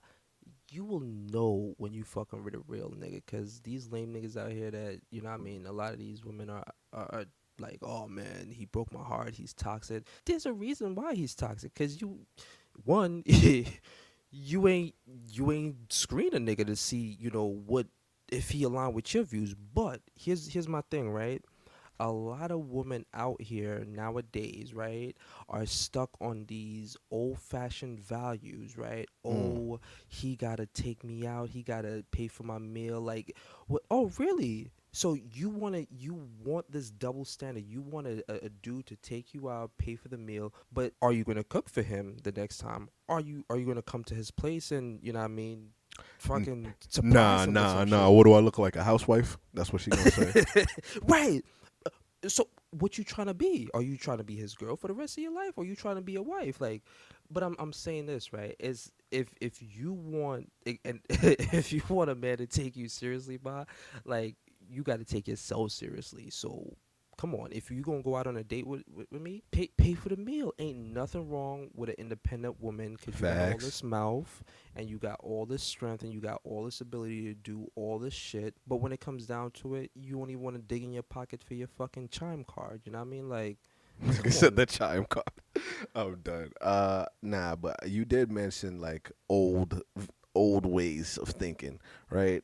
you 0.72 0.84
will 0.84 1.02
know 1.02 1.74
when 1.78 1.94
you 1.94 2.04
fucking 2.04 2.44
with 2.44 2.56
a 2.56 2.62
real 2.68 2.90
nigga, 2.90 3.22
cause 3.26 3.62
these 3.64 3.92
lame 3.92 4.14
niggas 4.14 4.38
out 4.38 4.52
here 4.52 4.72
that 4.72 5.00
you 5.12 5.22
know, 5.22 5.30
what 5.30 5.40
I 5.40 5.44
mean, 5.44 5.66
a 5.66 5.72
lot 5.72 5.94
of 5.94 6.00
these 6.00 6.24
women 6.26 6.50
are 6.50 6.64
are. 6.94 7.10
are 7.14 7.26
like, 7.58 7.80
oh 7.84 8.06
man, 8.06 8.50
he 8.52 8.66
broke 8.66 8.92
my 8.92 9.02
heart. 9.02 9.34
He's 9.36 9.54
toxic. 9.54 10.04
There's 10.26 10.46
a 10.46 10.52
reason 10.52 10.94
why 10.94 11.14
he's 11.14 11.34
toxic. 11.34 11.74
Cause 11.74 12.02
you, 12.02 12.20
one, 12.84 13.24
you 14.36 14.68
ain't 14.68 14.94
you 15.32 15.52
ain't 15.54 15.94
screen 15.94 16.34
a 16.34 16.38
nigga 16.38 16.66
to 16.68 16.76
see, 16.76 17.16
you 17.18 17.30
know, 17.30 17.46
what 17.46 17.88
if 18.32 18.50
he 18.50 18.64
align 18.64 18.94
with 18.94 19.14
your 19.14 19.24
views. 19.24 19.54
But 19.54 20.02
here's 20.16 20.48
here's 20.52 20.68
my 20.68 20.82
thing, 20.92 21.10
right? 21.10 21.44
A 22.00 22.12
lot 22.12 22.52
of 22.52 22.70
women 22.70 23.06
out 23.14 23.42
here 23.42 23.84
nowadays, 23.88 24.74
right, 24.74 25.16
are 25.50 25.66
stuck 25.66 26.10
on 26.22 26.46
these 26.48 26.98
old 27.12 27.40
fashioned 27.40 28.00
values, 28.00 28.78
right? 28.78 29.08
Mm. 29.26 29.32
Oh, 29.32 29.80
he 30.08 30.36
gotta 30.36 30.66
take 30.68 31.04
me 31.04 31.26
out, 31.26 31.50
he 31.50 31.64
gotta 31.64 32.04
pay 32.12 32.28
for 32.28 32.44
my 32.44 32.58
meal. 32.60 33.02
Like, 33.02 33.36
what? 33.68 33.84
Oh, 33.90 34.12
really? 34.18 34.72
So 34.92 35.14
you 35.14 35.50
wanna 35.50 35.86
you 35.90 36.30
want 36.44 36.72
this 36.72 36.90
double 36.90 37.26
standard? 37.26 37.66
You 37.68 37.82
want 37.82 38.08
a, 38.08 38.24
a, 38.30 38.46
a 38.46 38.50
dude 38.50 38.86
to 38.88 38.96
take 38.96 39.34
you 39.34 39.50
out, 39.50 39.72
pay 39.78 39.96
for 39.96 40.08
the 40.08 40.18
meal, 40.18 40.54
but 40.72 40.94
are 41.02 41.12
you 41.12 41.24
gonna 41.26 41.44
cook 41.44 41.70
for 41.70 41.82
him 41.82 42.18
the 42.24 42.32
next 42.32 42.60
time? 42.60 42.90
Are 43.10 43.20
you 43.20 43.44
are 43.50 43.58
you 43.58 43.66
gonna 43.66 43.82
come 43.82 44.04
to 44.06 44.16
his 44.16 44.32
place 44.32 44.72
and 44.72 45.00
you 45.04 45.12
know 45.12 45.20
what 45.20 45.26
I 45.26 45.30
mean? 45.30 45.72
Fucking 46.20 46.74
surprise 46.90 47.14
Nah, 47.14 47.46
nah, 47.46 47.84
nah. 47.86 48.06
shit? 48.08 48.16
What 48.16 48.24
do 48.26 48.34
I 48.34 48.40
look 48.40 48.58
like? 48.58 48.76
A 48.76 48.84
housewife? 48.84 49.38
That's 49.54 49.72
what 49.74 49.82
she 49.82 49.92
gonna 49.92 50.12
say. 50.12 50.46
right. 51.04 51.42
So 52.28 52.48
what 52.72 52.98
you 52.98 53.04
trying 53.04 53.28
to 53.28 53.34
be? 53.34 53.70
Are 53.74 53.82
you 53.82 53.98
trying 53.98 54.18
to 54.18 54.24
be 54.24 54.36
his 54.36 54.56
girl 54.56 54.76
for 54.76 54.88
the 54.88 54.94
rest 54.94 55.18
of 55.18 55.24
your 55.24 55.34
life? 55.34 55.54
Or 55.56 55.64
are 55.64 55.68
you 55.68 55.76
trying 55.76 55.96
to 55.96 56.02
be 56.02 56.16
a 56.16 56.22
wife? 56.22 56.60
Like, 56.60 56.84
but 57.30 57.44
I'm 57.44 57.56
I'm 57.60 57.74
saying 57.74 58.06
this 58.06 58.34
right 58.34 58.56
is 58.60 58.92
if 59.12 59.28
if 59.42 59.62
you 59.62 59.94
want 59.94 60.52
and 60.84 61.00
if 61.10 61.72
you 61.74 61.82
want 61.90 62.10
a 62.10 62.16
man 62.16 62.38
to 62.38 62.48
take 62.48 62.76
you 62.76 62.90
seriously, 62.90 63.38
by 63.38 63.66
like 64.06 64.36
you 64.70 64.84
got 64.84 65.00
to 65.00 65.06
take 65.06 65.28
yourself 65.28 65.72
seriously. 65.72 66.30
So. 66.30 66.76
Come 67.18 67.34
on, 67.34 67.50
if 67.52 67.72
you 67.72 67.82
gonna 67.82 68.04
go 68.04 68.16
out 68.16 68.28
on 68.28 68.36
a 68.38 68.44
date 68.44 68.68
with, 68.68 68.84
with, 68.94 69.08
with 69.10 69.22
me, 69.22 69.42
pay 69.52 69.70
pay 69.78 69.94
for 69.94 70.10
the 70.10 70.18
meal. 70.18 70.54
Ain't 70.60 70.78
nothing 70.78 71.30
wrong 71.30 71.70
with 71.74 71.90
an 71.90 71.96
independent 71.98 72.62
woman 72.62 72.98
because 72.98 73.20
you 73.20 73.28
got 73.28 73.52
all 73.54 73.58
this 73.58 73.84
mouth 73.84 74.44
and 74.76 74.90
you 74.90 74.98
got 74.98 75.20
all 75.22 75.46
this 75.46 75.64
strength 75.64 76.04
and 76.04 76.12
you 76.12 76.20
got 76.20 76.42
all 76.44 76.66
this 76.66 76.82
ability 76.82 77.24
to 77.24 77.34
do 77.34 77.72
all 77.76 78.00
this 78.00 78.14
shit. 78.14 78.56
But 78.68 78.78
when 78.78 78.92
it 78.92 79.00
comes 79.00 79.26
down 79.26 79.52
to 79.52 79.76
it, 79.76 79.92
you 79.96 80.20
only 80.22 80.36
want 80.36 80.58
to 80.58 80.62
dig 80.62 80.84
in 80.84 80.92
your 80.92 81.04
pocket 81.04 81.42
for 81.42 81.54
your 81.54 81.68
fucking 81.68 82.10
chime 82.10 82.44
card. 82.44 82.82
You 82.84 82.92
know 82.92 83.00
what 83.00 83.06
I 83.06 83.10
mean? 83.10 83.30
Like, 83.30 83.58
come 84.06 84.32
said 84.32 84.56
the 84.56 84.66
chime 84.66 85.06
card. 85.06 85.26
I'm 85.96 86.16
done. 86.18 86.52
Uh, 86.60 87.06
nah, 87.22 87.56
but 87.56 87.88
you 87.88 88.04
did 88.06 88.32
mention 88.32 88.82
like 88.82 89.12
old, 89.30 89.82
old 90.34 90.66
ways 90.66 91.18
of 91.18 91.30
thinking, 91.30 91.80
right? 92.10 92.44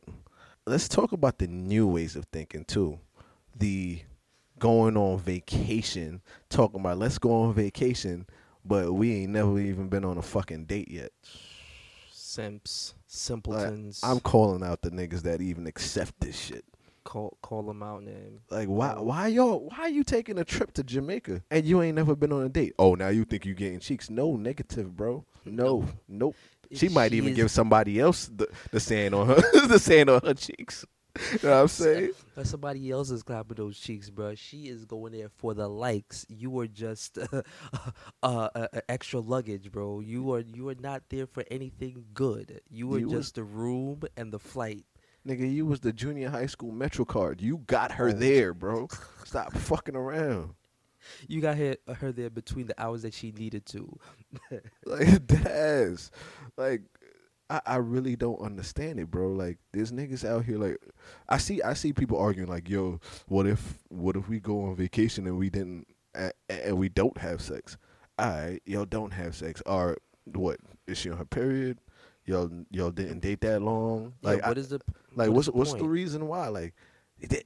Let's 0.66 0.88
talk 0.88 1.12
about 1.12 1.40
the 1.40 1.48
new 1.48 1.88
ways 1.88 2.16
of 2.16 2.26
thinking 2.26 2.66
too. 2.66 3.00
The 3.56 4.02
going 4.62 4.96
on 4.96 5.18
vacation, 5.18 6.22
talking 6.50 6.80
about 6.80 7.00
let's 7.00 7.18
go 7.18 7.34
on 7.44 7.54
vacation, 7.54 8.26
but 8.64 8.94
we 8.94 9.24
ain't 9.24 9.34
never 9.34 9.60
even 9.60 9.90
been 9.90 10.06
on 10.06 10.18
a 10.18 10.22
fucking 10.22 10.66
date 10.66 10.90
yet. 10.90 11.12
simps, 12.12 12.94
simpletons. 13.08 14.00
I'm 14.04 14.20
calling 14.22 14.64
out 14.64 14.84
the 14.84 14.92
niggas 14.92 15.24
that 15.24 15.42
even 15.42 15.68
accept 15.68 16.20
this 16.22 16.40
shit. 16.40 16.64
call 17.04 17.38
call 17.42 17.64
them 17.64 17.82
out, 17.84 18.04
name. 18.04 18.42
Like 18.52 18.68
why 18.68 18.94
why 18.94 19.28
y'all 19.28 19.68
why 19.68 19.80
are 19.80 19.90
you 19.90 20.04
taking 20.04 20.38
a 20.38 20.46
trip 20.46 20.72
to 20.74 20.84
Jamaica 20.84 21.42
and 21.50 21.66
you 21.66 21.82
ain't 21.82 21.96
never 21.96 22.16
been 22.16 22.32
on 22.32 22.44
a 22.44 22.50
date? 22.50 22.74
Oh 22.78 22.94
now 22.94 23.10
you 23.10 23.26
think 23.26 23.46
you 23.46 23.56
getting 23.56 23.80
cheeks. 23.80 24.10
No 24.10 24.36
negative, 24.38 24.96
bro. 24.96 25.26
No, 25.44 25.86
nope. 26.08 26.36
She 26.74 26.88
might 26.88 27.14
even 27.14 27.32
is- 27.32 27.36
give 27.36 27.52
somebody 27.52 28.00
else 28.00 28.30
the, 28.34 28.48
the 28.72 28.80
sand 28.80 29.16
on 29.16 29.28
her 29.28 29.42
the 29.68 29.80
sand 29.80 30.10
on 30.10 30.22
her 30.24 30.36
cheeks. 30.36 30.86
You 31.32 31.40
know 31.44 31.56
what 31.56 31.62
I'm 31.62 31.68
saying? 31.68 32.12
But 32.36 32.48
somebody 32.48 32.90
else 32.92 33.10
is 33.12 33.24
clapping 33.24 33.58
those 33.58 33.78
cheeks, 33.78 34.10
bro. 34.10 34.36
She 34.36 34.68
is 34.68 34.86
going 34.86 35.12
there 35.14 35.30
for 35.30 35.54
the 35.54 35.68
likes. 35.68 36.26
You 36.30 36.58
are 36.60 36.68
just 36.68 37.18
uh, 37.34 37.42
uh, 38.24 38.50
uh, 38.56 38.68
extra 38.88 39.20
luggage, 39.20 39.72
bro. 39.72 40.00
You 40.00 40.32
are 40.34 40.40
you 40.40 40.70
are 40.70 40.76
not 40.76 41.04
there 41.10 41.28
for 41.28 41.44
anything 41.52 42.06
good. 42.14 42.62
You 42.70 42.88
were 42.88 43.00
You 43.00 43.10
just 43.10 43.36
the 43.36 43.44
room 43.44 44.02
and 44.16 44.32
the 44.32 44.40
flight. 44.40 44.86
Nigga, 45.28 45.52
you 45.52 45.66
was 45.66 45.82
the 45.82 45.94
junior 45.94 46.30
high 46.30 46.48
school 46.48 46.72
Metro 46.72 47.06
card. 47.06 47.42
You 47.42 47.58
got 47.68 47.92
her 47.94 48.10
Oh. 48.10 48.14
there, 48.14 48.54
bro. 48.54 48.88
Stop 49.26 49.54
fucking 49.54 49.96
around. 49.96 50.56
You 51.28 51.42
got 51.42 51.58
her, 51.58 51.76
her 51.98 52.12
there 52.12 52.30
between 52.30 52.68
the 52.68 52.80
hours 52.82 53.02
that 53.02 53.14
she 53.14 53.32
needed 53.32 53.66
to. 53.68 53.98
Like 54.86 55.28
that 55.28 55.46
ass. 55.48 56.12
Like 56.58 56.82
I, 57.52 57.62
I 57.66 57.76
really 57.78 58.16
don't 58.16 58.40
understand 58.40 59.00
it, 59.00 59.12
bro. 59.12 59.30
Like 59.34 59.58
there's 59.74 59.92
niggas 59.92 60.24
out 60.28 60.46
here 60.46 60.58
like 60.58 60.78
I 61.28 61.38
see 61.38 61.62
I 61.62 61.74
see 61.74 61.92
people 61.94 62.18
arguing 62.18 62.50
like, 62.50 62.70
yo, 62.70 63.00
what 63.28 63.46
if 63.46 63.78
what 63.90 64.16
if 64.16 64.30
we 64.30 64.40
go 64.40 64.64
on 64.66 64.76
vacation 64.76 65.28
and 65.28 65.38
we 65.38 65.50
didn't 65.50 65.86
a- 66.16 66.32
a- 66.50 66.68
and 66.68 66.78
we 66.78 66.88
don't 66.90 67.18
have 67.18 67.42
sex? 67.42 67.78
Alright, 68.20 68.62
y'all 68.66 68.86
don't 68.86 69.12
have 69.12 69.36
sex. 69.36 69.62
Or 69.66 69.98
what? 70.26 70.60
Is 70.88 70.98
she 70.98 71.10
on 71.10 71.18
her 71.18 71.26
period? 71.26 71.80
Y'all 72.26 72.50
y'all 72.70 72.92
didn't 72.92 73.20
date 73.20 73.42
that 73.42 73.62
long? 73.62 74.14
Yeah, 74.22 74.30
Like 74.32 74.44
I- 74.46 74.52
is 74.52 74.70
the 74.70 74.80
like 75.16 75.28
what 75.30 75.36
what's 75.36 75.50
what's 75.50 75.74
the 75.74 75.90
reason 75.90 76.28
why? 76.28 76.48
Like 76.48 76.74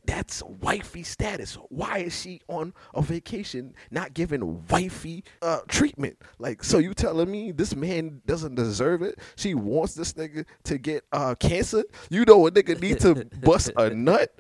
that's 0.05 0.41
wifey 0.43 1.03
status. 1.03 1.55
Why 1.69 1.99
is 1.99 2.19
she 2.19 2.41
on 2.47 2.73
a 2.93 3.01
vacation 3.01 3.73
not 3.91 4.13
giving 4.13 4.65
wifey 4.67 5.23
uh, 5.41 5.59
treatment? 5.67 6.17
Like, 6.39 6.63
so 6.63 6.77
you 6.77 6.93
telling 6.93 7.29
me 7.29 7.51
this 7.51 7.75
man 7.75 8.21
doesn't 8.25 8.55
deserve 8.55 9.01
it? 9.01 9.19
She 9.35 9.53
wants 9.53 9.95
this 9.95 10.13
nigga 10.13 10.45
to 10.63 10.77
get 10.77 11.03
uh, 11.11 11.35
cancer. 11.35 11.83
You 12.09 12.25
know 12.25 12.47
a 12.47 12.51
nigga 12.51 12.79
need 12.79 12.99
to 13.01 13.25
bust 13.41 13.71
a 13.75 13.89
nut. 13.93 14.31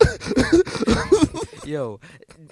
yo, 1.64 2.00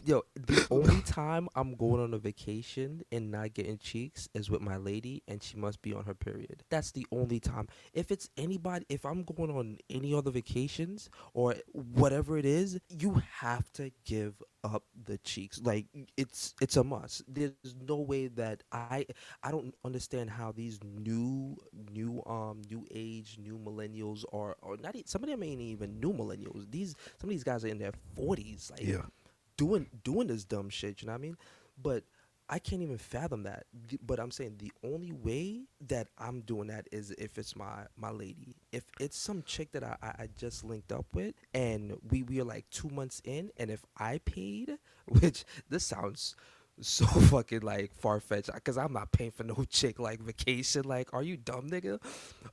yo, 0.05 0.23
the 0.35 0.67
only 0.71 1.01
time 1.03 1.49
I'm 1.55 1.75
going 1.75 2.03
on 2.03 2.15
a 2.15 2.19
vacation 2.19 3.03
and 3.13 3.31
not 3.31 3.55
getting 3.55 3.79
cheeks 3.79 4.29
is 4.35 4.51
with 4.51 4.61
my 4.61 4.77
lady, 4.77 5.23
and 5.29 5.43
she 5.43 5.57
must 5.57 5.83
be 5.83 5.93
on 5.93 6.05
her 6.05 6.15
period. 6.15 6.63
That's 6.71 6.93
the 6.93 7.07
only 7.13 7.41
time. 7.41 7.69
If 7.93 8.11
it's 8.11 8.31
anybody, 8.37 8.87
if 8.89 9.05
I'm 9.05 9.25
going 9.25 9.51
on 9.51 9.79
any 9.89 10.15
other 10.15 10.31
vacations 10.31 11.11
or 11.35 11.57
whatever 11.73 12.30
it 12.39 12.45
is, 12.45 12.79
you 12.89 13.23
have 13.41 13.71
to 13.75 13.91
give 14.05 14.35
up 14.65 14.85
the 15.05 15.19
cheeks. 15.19 15.61
Like 15.63 15.87
it's 16.17 16.55
it's 16.61 16.77
a 16.77 16.85
must. 16.85 17.23
There's 17.27 17.53
no 17.87 17.97
way 17.97 18.29
that 18.29 18.63
I 18.73 19.07
I 19.43 19.51
don't 19.51 19.75
understand 19.85 20.31
how 20.31 20.53
these 20.53 20.79
new 20.85 21.57
new 21.93 22.23
um 22.27 22.63
new 22.69 22.87
age 22.91 23.39
new 23.41 23.59
millennials 23.59 24.25
are 24.33 24.57
or 24.63 24.77
not 24.77 24.97
some 25.07 25.23
of 25.23 25.29
them 25.31 25.43
ain't 25.43 25.61
even 25.61 26.01
new 26.01 26.13
millennials. 26.13 26.71
These 26.71 26.95
some 27.21 27.29
of 27.29 27.31
these 27.31 27.45
guys 27.45 27.65
are 27.65 27.69
in 27.69 27.79
their 27.79 27.93
forties, 28.15 28.71
like 28.71 28.87
Yeah. 28.87 29.07
doing 29.57 29.89
doing 30.05 30.27
this 30.29 30.45
dumb 30.45 30.69
shit. 30.71 31.03
You 31.03 31.07
know 31.07 31.13
what 31.13 31.19
I 31.19 31.23
mean? 31.23 31.37
But 31.81 32.05
I 32.53 32.59
can't 32.59 32.83
even 32.83 32.99
fathom 32.99 33.45
that. 33.45 33.67
But 34.05 34.19
I'm 34.19 34.33
saying 34.33 34.57
the 34.59 34.73
only 34.83 35.13
way 35.13 35.63
that 35.87 36.09
I'm 36.19 36.41
doing 36.41 36.67
that 36.67 36.89
is 36.91 37.13
if 37.13 37.39
it's 37.39 37.55
my 37.55 37.87
my 37.97 38.11
lady. 38.11 38.57
If 38.73 38.85
it's 38.99 39.17
some 39.17 39.43
chick 39.45 39.73
that 39.73 39.85
I, 39.85 39.97
I, 40.03 40.09
I 40.25 40.29
just 40.37 40.65
linked 40.65 40.93
up 40.93 41.07
with 41.15 41.35
and 41.55 41.97
we 42.11 42.25
we 42.25 42.41
are 42.41 42.45
like 42.45 42.69
two 42.71 42.91
months 42.91 43.23
in, 43.25 43.51
and 43.57 43.71
if 43.71 43.85
I 43.97 44.19
paid, 44.19 44.79
which 45.07 45.45
this 45.69 45.87
sounds 45.87 46.35
so 46.81 47.05
fucking 47.31 47.61
like 47.61 47.93
far 47.95 48.21
fetched 48.21 48.53
because 48.53 48.79
I'm 48.79 48.93
not 48.93 49.13
paying 49.13 49.31
for 49.31 49.45
no 49.45 49.65
chick 49.71 49.99
like 49.99 50.21
vacation. 50.21 50.83
Like, 50.85 51.13
are 51.13 51.23
you 51.23 51.37
dumb, 51.37 51.69
nigga? 51.69 52.01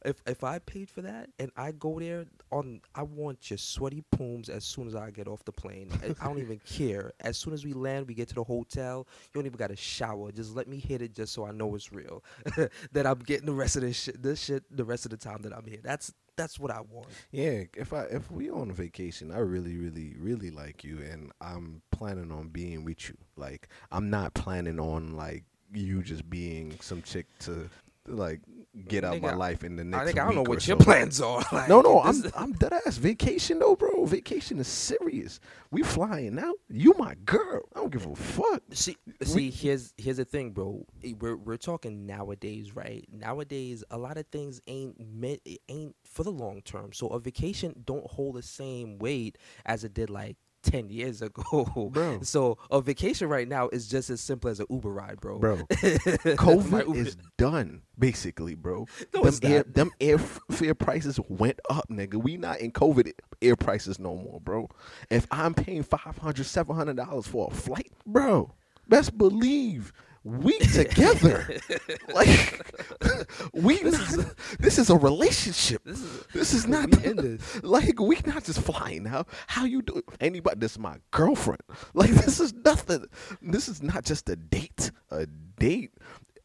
If 0.06 0.22
if 0.26 0.44
I 0.44 0.60
paid 0.60 0.90
for 0.90 1.02
that 1.02 1.30
and 1.40 1.52
I 1.56 1.72
go 1.72 2.00
there 2.00 2.26
on, 2.52 2.82
I 2.96 3.04
want 3.04 3.50
your 3.50 3.58
sweaty 3.58 4.04
pooms 4.12 4.50
as 4.50 4.64
soon 4.64 4.88
as 4.88 4.96
I 4.96 5.12
get 5.12 5.28
off 5.28 5.44
the 5.46 5.52
plane. 5.52 5.90
I, 6.04 6.16
I 6.22 6.28
don't 6.28 6.40
even 6.40 6.60
care. 6.60 7.12
As 7.22 7.38
soon 7.38 7.54
as 7.54 7.66
we 7.66 7.74
land, 7.74 8.08
we 8.08 8.14
get 8.14 8.28
to 8.30 8.36
the 8.36 8.44
hotel. 8.44 9.08
You 9.24 9.40
don't 9.40 9.46
even 9.46 9.58
got 9.58 9.70
to 9.70 9.76
shower. 9.76 10.32
Just 10.32 10.56
let 10.56 10.68
me 10.68 10.78
hit 10.80 11.02
it 11.02 11.14
just 11.14 11.34
so 11.34 11.46
I 11.46 11.52
know 11.52 11.76
it's 11.76 11.92
real. 11.92 12.24
that 12.92 13.06
I'm 13.08 13.20
getting 13.20 13.46
the 13.46 13.54
rest 13.54 13.76
of 13.76 13.82
this 13.82 14.02
shit. 14.02 14.22
This 14.22 14.44
shit 14.44 14.64
the 14.76 14.86
rest 14.86 15.06
of 15.06 15.12
the 15.12 15.18
time 15.18 15.42
that 15.44 15.54
I'm 15.54 15.66
here. 15.66 15.80
That's 15.84 16.14
that's 16.38 16.60
what 16.60 16.72
I 16.72 16.82
want. 16.82 17.08
Yeah, 17.32 17.64
if 17.76 17.92
I 17.92 18.04
if 18.04 18.32
we 18.32 18.50
on 18.50 18.72
vacation, 18.72 19.32
I 19.32 19.40
really, 19.40 19.76
really, 19.76 20.16
really 20.18 20.52
like 20.52 20.84
you, 20.84 21.00
and 21.00 21.32
I'm 21.42 21.82
planning 21.92 22.32
on 22.32 22.48
being 22.50 22.86
with 22.86 23.10
you. 23.10 23.18
Like 23.36 23.68
I'm 23.92 24.10
not 24.10 24.34
planning 24.34 24.80
on 24.80 25.16
like 25.18 25.44
you 25.74 26.02
just 26.02 26.30
being 26.30 26.78
some 26.80 27.02
chick 27.02 27.26
to 27.40 27.70
like 28.08 28.40
get 28.88 29.04
out 29.04 29.22
my 29.22 29.34
life 29.34 29.64
in 29.64 29.76
the 29.76 29.84
I 29.84 29.86
next. 29.86 30.06
think 30.06 30.20
I 30.20 30.26
don't 30.26 30.36
know 30.36 30.44
what 30.44 30.66
your 30.68 30.78
so. 30.78 30.84
plans 30.84 31.22
are. 31.22 31.44
Like, 31.52 31.70
No, 31.70 31.82
no, 31.82 32.02
I'm 32.02 32.24
I'm 32.36 32.54
dead 32.54 32.74
ass 32.86 32.98
vacation 32.98 33.60
though, 33.60 33.76
bro. 33.76 34.06
Vacation 34.06 34.60
is 34.60 34.68
serious. 34.68 35.40
We 35.72 35.84
flying 35.84 36.40
out. 36.40 36.56
You 36.70 36.94
my 36.98 37.16
girl. 37.26 37.62
I 37.76 37.80
don't 37.80 37.92
give 37.92 38.06
a 38.06 38.16
fuck. 38.16 38.62
See, 38.72 38.98
see, 39.24 39.50
here's 39.52 39.94
here's 39.98 40.18
the 40.18 40.26
thing, 40.26 40.52
bro. 40.52 40.86
Eh, 41.04 41.14
We're 41.20 41.36
we're 41.38 41.58
talking 41.58 42.06
nowadays, 42.06 42.76
right? 42.76 43.06
Nowadays, 43.12 43.84
a 43.92 43.98
lot 43.98 44.18
of 44.18 44.28
things 44.28 44.62
ain't 44.68 44.96
meant, 45.00 45.42
it 45.46 45.60
ain't 45.70 45.96
for 46.06 46.24
the 46.24 46.32
long 46.32 46.62
term. 46.62 46.94
So 46.94 47.08
a 47.10 47.20
vacation 47.20 47.84
don't 47.86 48.06
hold 48.08 48.36
the 48.36 48.44
same 48.44 48.98
weight 49.00 49.38
as 49.66 49.84
it 49.84 49.94
did 49.94 50.10
like 50.10 50.38
ten 50.64 50.90
years 50.90 51.22
ago, 51.22 51.90
Bro. 51.92 52.20
So 52.24 52.58
a 52.72 52.82
vacation 52.82 53.30
right 53.30 53.48
now 53.48 53.70
is 53.70 53.88
just 53.88 54.10
as 54.10 54.22
simple 54.22 54.50
as 54.50 54.60
an 54.60 54.68
Uber 54.70 54.92
ride, 54.92 55.20
bro. 55.20 55.40
Bro, 55.40 55.58
COVID 55.72 56.96
is 56.96 57.18
done, 57.38 57.82
basically, 57.98 58.56
bro. 58.56 58.88
No, 59.14 59.24
them 59.24 59.52
air, 59.52 59.64
them 59.64 59.92
airfare 60.00 60.78
prices 60.78 61.20
went 61.28 61.60
up, 61.70 61.88
nigga. 61.90 62.16
We 62.16 62.38
not 62.38 62.60
in 62.60 62.72
COVID 62.72 63.12
air 63.42 63.56
prices 63.56 64.00
no 64.00 64.16
more, 64.16 64.40
bro. 64.42 64.70
If 65.10 65.28
I'm 65.32 65.54
paying 65.54 65.84
$500, 65.84 66.16
$700 66.16 67.26
for 67.26 67.50
a 67.52 67.56
flight, 67.56 67.92
bro, 68.06 68.54
best 68.88 69.18
believe 69.18 69.94
we 70.28 70.58
together. 70.60 71.48
like 72.14 72.62
we 73.54 73.78
This 73.82 73.98
not, 73.98 74.20
is 74.20 74.36
this 74.60 74.78
is 74.78 74.90
a 74.90 74.96
relationship. 74.98 75.84
This 75.86 76.02
is 76.02 76.26
This 76.34 76.54
is 76.54 76.68
not 76.68 76.90
we 76.92 77.14
this. 77.14 77.64
like 77.64 78.00
we 78.00 78.20
not 78.26 78.44
just 78.44 78.62
flying 78.62 79.04
now. 79.04 79.26
How 79.48 79.66
you 79.66 79.82
do 79.82 80.02
anybody 80.20 80.60
this 80.60 80.74
is 80.74 80.80
my 80.80 80.98
girlfriend. 81.12 81.62
Like 81.94 82.12
this 82.12 82.40
is 82.40 82.54
nothing. 82.54 83.06
This 83.42 83.68
is 83.70 83.82
not 83.82 84.04
just 84.04 84.30
a 84.30 84.36
date. 84.36 84.92
A 85.12 85.26
date. 85.26 85.92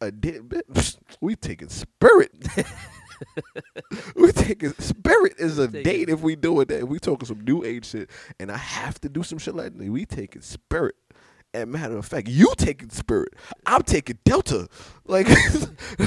A 0.00 0.12
date. 0.12 0.42
We 1.20 1.36
taking 1.36 1.68
spirit. 1.68 2.32
we 4.16 4.32
taking 4.32 4.74
spirit 4.74 5.34
is 5.38 5.58
a 5.58 5.68
date 5.68 6.08
if 6.08 6.20
we 6.20 6.36
do 6.36 6.60
it. 6.60 6.70
If 6.70 6.84
we 6.84 6.98
talking 6.98 7.26
some 7.26 7.40
new 7.40 7.64
age 7.64 7.86
shit, 7.86 8.10
and 8.38 8.50
I 8.50 8.56
have 8.56 9.00
to 9.00 9.08
do 9.08 9.22
some 9.22 9.38
shit 9.38 9.54
like 9.54 9.76
that. 9.76 9.90
We 9.90 10.06
taking 10.06 10.42
spirit. 10.42 10.96
And 11.54 11.70
matter 11.70 11.98
of 11.98 12.06
fact, 12.06 12.28
you 12.28 12.50
taking 12.56 12.88
spirit. 12.88 13.34
I'm 13.66 13.82
taking 13.82 14.18
Delta. 14.24 14.68
Like 15.04 15.28
you 15.28 15.34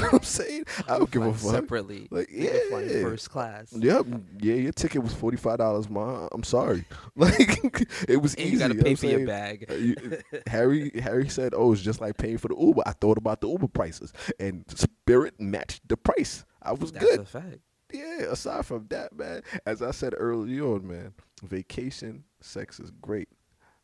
what 0.06 0.14
I'm 0.14 0.22
saying? 0.22 0.64
I 0.88 0.98
don't 0.98 1.08
give 1.10 1.22
a 1.22 1.32
fuck. 1.32 1.52
Separately. 1.52 2.08
Like, 2.10 2.28
Nigga 2.28 2.68
flying 2.68 2.90
yeah. 2.90 3.02
First 3.02 3.30
class. 3.30 3.72
Yep. 3.72 4.06
Yeah, 4.40 4.54
your 4.54 4.72
ticket 4.72 5.02
was 5.04 5.12
forty 5.14 5.36
five 5.36 5.58
dollars, 5.58 5.88
ma. 5.88 6.28
I'm 6.32 6.42
sorry. 6.42 6.84
Like 7.14 7.38
it 8.08 8.16
was 8.20 8.34
And 8.34 8.42
easy. 8.46 8.52
you 8.54 8.58
gotta 8.58 8.74
know 8.74 8.82
pay 8.82 8.90
what 8.90 8.98
for 8.98 9.06
your 9.06 9.26
bag. 9.26 9.66
Uh, 9.70 9.74
you- 9.74 10.18
Harry 10.48 10.90
Harry 11.00 11.28
said, 11.28 11.54
"Oh, 11.56 11.72
it's 11.72 11.80
just 11.82 12.00
like 12.00 12.16
paying 12.16 12.38
for 12.38 12.48
the 12.48 12.56
Uber." 12.58 12.82
I 12.84 12.92
thought 12.92 13.16
about 13.16 13.40
the 13.40 13.48
Uber 13.48 13.68
prices, 13.68 14.12
and 14.40 14.64
Spirit 14.68 15.40
matched 15.40 15.86
the 15.88 15.96
price. 15.96 16.44
I 16.62 16.72
was 16.72 16.90
That's 16.90 17.04
good. 17.04 17.20
a 17.20 17.24
fact. 17.24 17.58
yeah. 17.92 18.22
Aside 18.30 18.66
from 18.66 18.86
that, 18.90 19.16
man, 19.16 19.42
as 19.64 19.80
I 19.80 19.92
said 19.92 20.14
earlier 20.16 20.64
on, 20.64 20.88
man, 20.88 21.12
vacation 21.44 22.24
sex 22.40 22.80
is 22.80 22.90
great. 23.00 23.28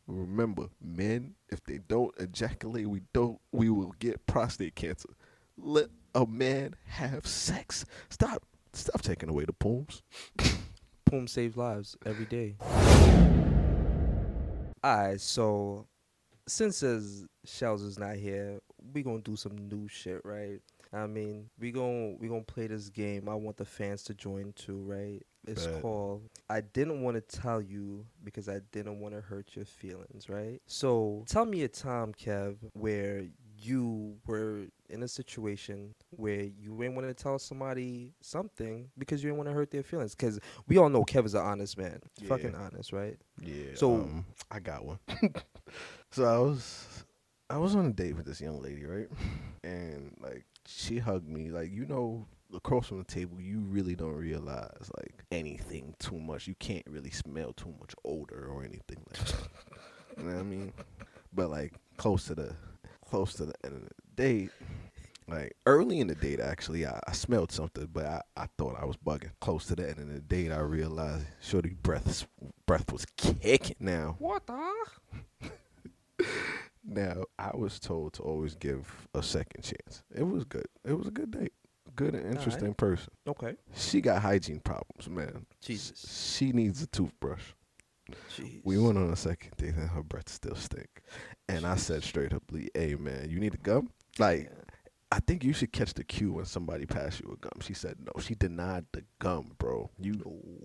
Remember, 0.07 0.67
men, 0.81 1.35
if 1.49 1.63
they 1.63 1.79
don't 1.87 2.13
ejaculate, 2.19 2.87
we 2.87 3.01
don't. 3.13 3.39
We 3.51 3.69
will 3.69 3.93
get 3.99 4.25
prostate 4.25 4.75
cancer. 4.75 5.09
Let 5.57 5.87
a 6.13 6.25
man 6.25 6.75
have 6.85 7.25
sex. 7.25 7.85
Stop. 8.09 8.43
Stop 8.73 9.01
taking 9.01 9.29
away 9.29 9.45
the 9.45 9.53
poems. 9.53 10.01
Poom 11.05 11.29
saves 11.29 11.55
lives 11.55 11.95
every 12.05 12.25
day. 12.25 12.55
Alright, 14.85 15.21
so 15.21 15.87
since 16.47 16.83
as 16.83 17.25
Shellz 17.47 17.85
is 17.85 17.97
not 17.97 18.15
here, 18.15 18.59
we 18.93 19.03
gonna 19.03 19.21
do 19.21 19.35
some 19.35 19.55
new 19.69 19.87
shit, 19.87 20.21
right? 20.25 20.59
I 20.91 21.07
mean, 21.07 21.49
we 21.59 21.71
gonna 21.71 22.15
we 22.19 22.27
gonna 22.27 22.43
play 22.43 22.67
this 22.67 22.89
game. 22.89 23.29
I 23.29 23.35
want 23.35 23.57
the 23.57 23.65
fans 23.65 24.03
to 24.03 24.13
join 24.13 24.53
too, 24.53 24.79
right? 24.79 25.21
It's 25.47 25.67
called 25.81 26.29
I 26.49 26.61
didn't 26.61 27.01
want 27.01 27.15
to 27.15 27.39
tell 27.41 27.61
you 27.61 28.05
because 28.23 28.47
I 28.47 28.59
didn't 28.71 28.99
want 28.99 29.13
to 29.15 29.21
hurt 29.21 29.55
your 29.55 29.65
feelings, 29.65 30.29
right? 30.29 30.59
So 30.67 31.23
tell 31.27 31.45
me 31.45 31.63
a 31.63 31.67
time, 31.67 32.13
Kev, 32.13 32.57
where 32.73 33.25
you 33.57 34.15
were 34.25 34.65
in 34.89 35.03
a 35.03 35.07
situation 35.07 35.95
where 36.09 36.41
you 36.43 36.77
didn't 36.79 36.95
want 36.95 37.07
to 37.07 37.13
tell 37.13 37.39
somebody 37.39 38.13
something 38.21 38.89
because 38.97 39.23
you 39.23 39.29
didn't 39.29 39.37
want 39.37 39.49
to 39.49 39.53
hurt 39.53 39.71
their 39.71 39.83
feelings. 39.83 40.15
Because 40.15 40.39
we 40.67 40.77
all 40.77 40.89
know 40.89 41.03
Kev 41.05 41.25
is 41.25 41.33
an 41.33 41.41
honest 41.41 41.77
man, 41.77 41.99
Yeah. 42.19 42.27
fucking 42.29 42.55
honest, 42.55 42.91
right? 42.91 43.17
Yeah. 43.41 43.75
So- 43.75 43.95
um, 43.95 44.25
I 44.51 44.59
got 44.59 44.83
one. 44.85 44.99
so 46.11 46.25
I 46.25 46.37
was 46.37 47.05
I 47.49 47.57
was 47.57 47.75
on 47.75 47.85
a 47.85 47.91
date 47.91 48.15
with 48.15 48.25
this 48.25 48.41
young 48.41 48.61
lady, 48.61 48.85
right? 48.85 49.07
And 49.63 50.15
like 50.21 50.45
she 50.65 50.97
hugged 50.99 51.27
me, 51.29 51.49
like 51.51 51.71
you 51.71 51.85
know, 51.85 52.27
across 52.53 52.87
from 52.87 52.99
the 52.99 53.03
table, 53.03 53.39
you 53.41 53.59
really 53.61 53.95
don't 53.95 54.13
realize 54.15 54.89
like 54.97 55.23
anything 55.31 55.95
too 55.99 56.19
much. 56.19 56.47
You 56.47 56.55
can't 56.55 56.85
really 56.87 57.11
smell 57.11 57.53
too 57.53 57.73
much 57.79 57.93
odor 58.05 58.47
or 58.49 58.63
anything 58.63 59.03
like 59.09 59.27
that. 59.27 59.47
you 60.17 60.23
know 60.23 60.33
what 60.33 60.39
I 60.39 60.43
mean? 60.43 60.73
But 61.33 61.49
like 61.49 61.73
close 61.97 62.25
to 62.25 62.35
the 62.35 62.55
close 63.05 63.33
to 63.35 63.45
the 63.45 63.53
end 63.63 63.75
of 63.75 63.81
the 63.83 63.89
date. 64.15 64.51
Like 65.27 65.55
early 65.65 66.01
in 66.01 66.07
the 66.07 66.15
date, 66.15 66.41
actually, 66.41 66.85
I, 66.85 66.99
I 67.07 67.13
smelled 67.13 67.51
something, 67.51 67.87
but 67.93 68.05
I, 68.05 68.21
I 68.35 68.47
thought 68.57 68.75
I 68.79 68.83
was 68.85 68.97
bugging. 68.97 69.31
Close 69.39 69.65
to 69.67 69.75
the 69.75 69.87
end 69.89 69.99
of 69.99 70.13
the 70.13 70.19
date, 70.19 70.51
I 70.51 70.59
realized 70.59 71.25
Shorty 71.41 71.75
breath 71.81 72.27
breath 72.65 72.91
was 72.91 73.05
kicking. 73.15 73.77
Now, 73.79 74.15
What 74.19 74.45
the? 74.45 74.73
now 76.85 77.23
I 77.39 77.51
was 77.55 77.79
told 77.79 78.13
to 78.13 78.23
always 78.23 78.55
give 78.55 79.07
a 79.13 79.23
second 79.23 79.63
chance. 79.63 80.03
It 80.13 80.23
was 80.27 80.43
good. 80.43 80.67
It 80.85 80.93
was 80.93 81.07
a 81.07 81.11
good 81.11 81.31
date. 81.31 81.53
Good 81.95 82.15
and 82.15 82.33
interesting 82.33 82.73
person. 82.73 83.11
Okay. 83.27 83.55
She 83.75 84.01
got 84.01 84.21
hygiene 84.21 84.59
problems, 84.59 85.09
man. 85.09 85.45
Jesus. 85.61 86.35
She 86.37 86.51
needs 86.51 86.81
a 86.81 86.87
toothbrush. 86.87 87.43
Jeez. 88.35 88.61
We 88.63 88.77
went 88.77 88.97
on 88.97 89.11
a 89.11 89.15
second 89.15 89.51
date 89.57 89.75
and 89.75 89.89
her 89.89 90.03
breath 90.03 90.29
still 90.29 90.55
stink. 90.55 91.03
And 91.47 91.65
I 91.65 91.75
said 91.75 92.03
straight 92.03 92.33
up, 92.33 92.43
"Hey 92.73 92.95
man, 92.95 93.29
you 93.29 93.39
need 93.39 93.53
a 93.53 93.57
gum?" 93.57 93.91
Like 94.19 94.51
I 95.13 95.19
think 95.19 95.43
you 95.43 95.53
should 95.53 95.71
catch 95.71 95.93
the 95.93 96.03
cue 96.03 96.33
when 96.33 96.45
somebody 96.45 96.87
pass 96.87 97.19
you 97.19 97.31
a 97.31 97.37
gum. 97.37 97.61
She 97.61 97.75
said 97.75 97.97
no. 97.99 98.19
She 98.19 98.33
denied 98.33 98.85
the 98.93 99.03
gum, 99.19 99.51
bro. 99.59 99.91
You 99.99 100.19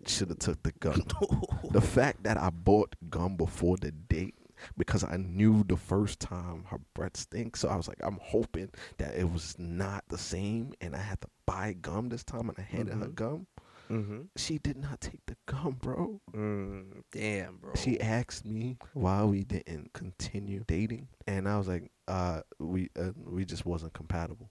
should 0.06 0.30
have 0.30 0.38
took 0.38 0.62
the 0.62 0.72
gum. 0.80 1.02
the 1.70 1.82
fact 1.82 2.22
that 2.22 2.38
I 2.38 2.48
bought 2.48 2.96
gum 3.10 3.36
before 3.36 3.76
the 3.76 3.92
date 3.92 4.34
because 4.76 5.04
I 5.04 5.16
knew 5.16 5.64
the 5.64 5.76
first 5.76 6.20
time 6.20 6.64
her 6.68 6.78
breath 6.94 7.16
stinks. 7.16 7.60
So 7.60 7.68
I 7.68 7.76
was 7.76 7.88
like, 7.88 7.98
I'm 8.02 8.18
hoping 8.22 8.70
that 8.98 9.14
it 9.14 9.30
was 9.30 9.54
not 9.58 10.04
the 10.08 10.18
same, 10.18 10.72
and 10.80 10.94
I 10.94 11.00
had 11.00 11.20
to 11.22 11.28
buy 11.46 11.74
gum 11.80 12.08
this 12.08 12.24
time, 12.24 12.48
and 12.48 12.58
I 12.58 12.62
handed 12.62 12.94
her 12.94 13.06
Mhm. 13.06 13.14
gum. 13.14 13.46
Mm-hmm. 13.90 14.20
She 14.36 14.58
did 14.58 14.76
not 14.76 15.00
take 15.00 15.24
the 15.26 15.36
gum, 15.46 15.78
bro. 15.80 16.20
Mm, 16.34 17.04
damn, 17.10 17.56
bro. 17.56 17.72
She 17.74 17.98
asked 17.98 18.44
me 18.44 18.76
why 18.92 19.24
we 19.24 19.44
didn't 19.44 19.94
continue 19.94 20.62
dating, 20.66 21.08
and 21.26 21.48
I 21.48 21.56
was 21.56 21.68
like, 21.68 21.90
uh, 22.06 22.42
we 22.58 22.90
uh, 23.00 23.12
we 23.24 23.46
just 23.46 23.64
wasn't 23.64 23.94
compatible. 23.94 24.50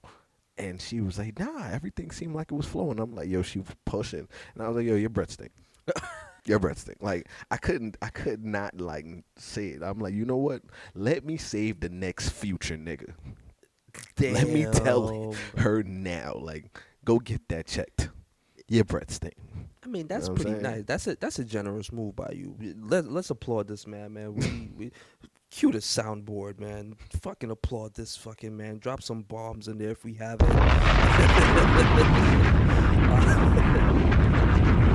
And 0.60 0.82
she 0.82 1.02
was 1.02 1.20
like, 1.20 1.38
Nah, 1.38 1.67
everything 1.70 2.10
seemed 2.10 2.34
like 2.34 2.52
it 2.52 2.56
was 2.56 2.65
flowing. 2.65 3.00
I'm 3.00 3.13
like, 3.13 3.30
Yo, 3.30 3.43
she 3.43 3.60
was 3.60 3.67
pushing, 3.86 4.28
and 4.56 4.63
I 4.63 4.67
was 4.67 4.78
like, 4.78 4.88
Yo, 4.88 4.96
your 4.96 5.12
breath 5.12 5.30
stink. 5.30 5.52
your 6.47 6.60
breath 6.60 6.79
stink. 6.79 6.97
Like 7.01 7.27
I 7.51 7.57
couldn't, 7.57 7.97
I 8.01 8.10
could 8.10 8.43
not 8.45 8.79
like 8.79 9.05
say 9.36 9.67
it. 9.67 9.83
I'm 9.83 9.99
like, 9.99 10.13
you 10.13 10.25
know 10.25 10.38
what? 10.38 10.62
Let 10.95 11.25
me 11.25 11.38
save 11.38 11.79
the 11.81 11.89
next 11.89 12.29
future 12.29 12.77
nigga. 12.77 13.13
Let 14.19 14.47
me 14.49 14.65
tell 14.65 15.36
her 15.57 15.83
now. 15.83 16.33
Like, 16.39 16.79
go 17.03 17.19
get 17.19 17.47
that 17.49 17.67
checked. 17.67 18.10
Your 18.67 18.83
breath 18.83 19.12
stink. 19.12 19.36
I 19.83 19.88
mean, 19.88 20.07
that's 20.07 20.27
know 20.27 20.36
pretty 20.36 20.62
nice. 20.62 20.83
That's 20.86 21.07
a 21.07 21.15
that's 21.15 21.39
a 21.39 21.45
generous 21.45 21.91
move 21.93 22.15
by 22.15 22.31
you. 22.36 22.55
Let 22.81 23.10
Let's 23.10 23.29
applaud 23.29 23.67
this 23.67 23.88
man, 23.88 24.13
man. 24.13 24.36
We 24.36 24.69
we 24.77 24.91
cue 25.49 25.71
the 25.71 25.77
soundboard, 25.77 26.60
man. 26.60 26.95
Fucking 27.21 27.51
applaud 27.51 27.93
this 27.93 28.17
fucking 28.17 28.55
man. 28.55 28.79
Drop 28.79 29.01
some 29.01 29.21
bombs 29.21 29.69
in 29.69 29.77
there 29.77 29.91
if 29.91 30.03
we 30.03 30.15
have 30.15 30.39
it. 30.41 30.47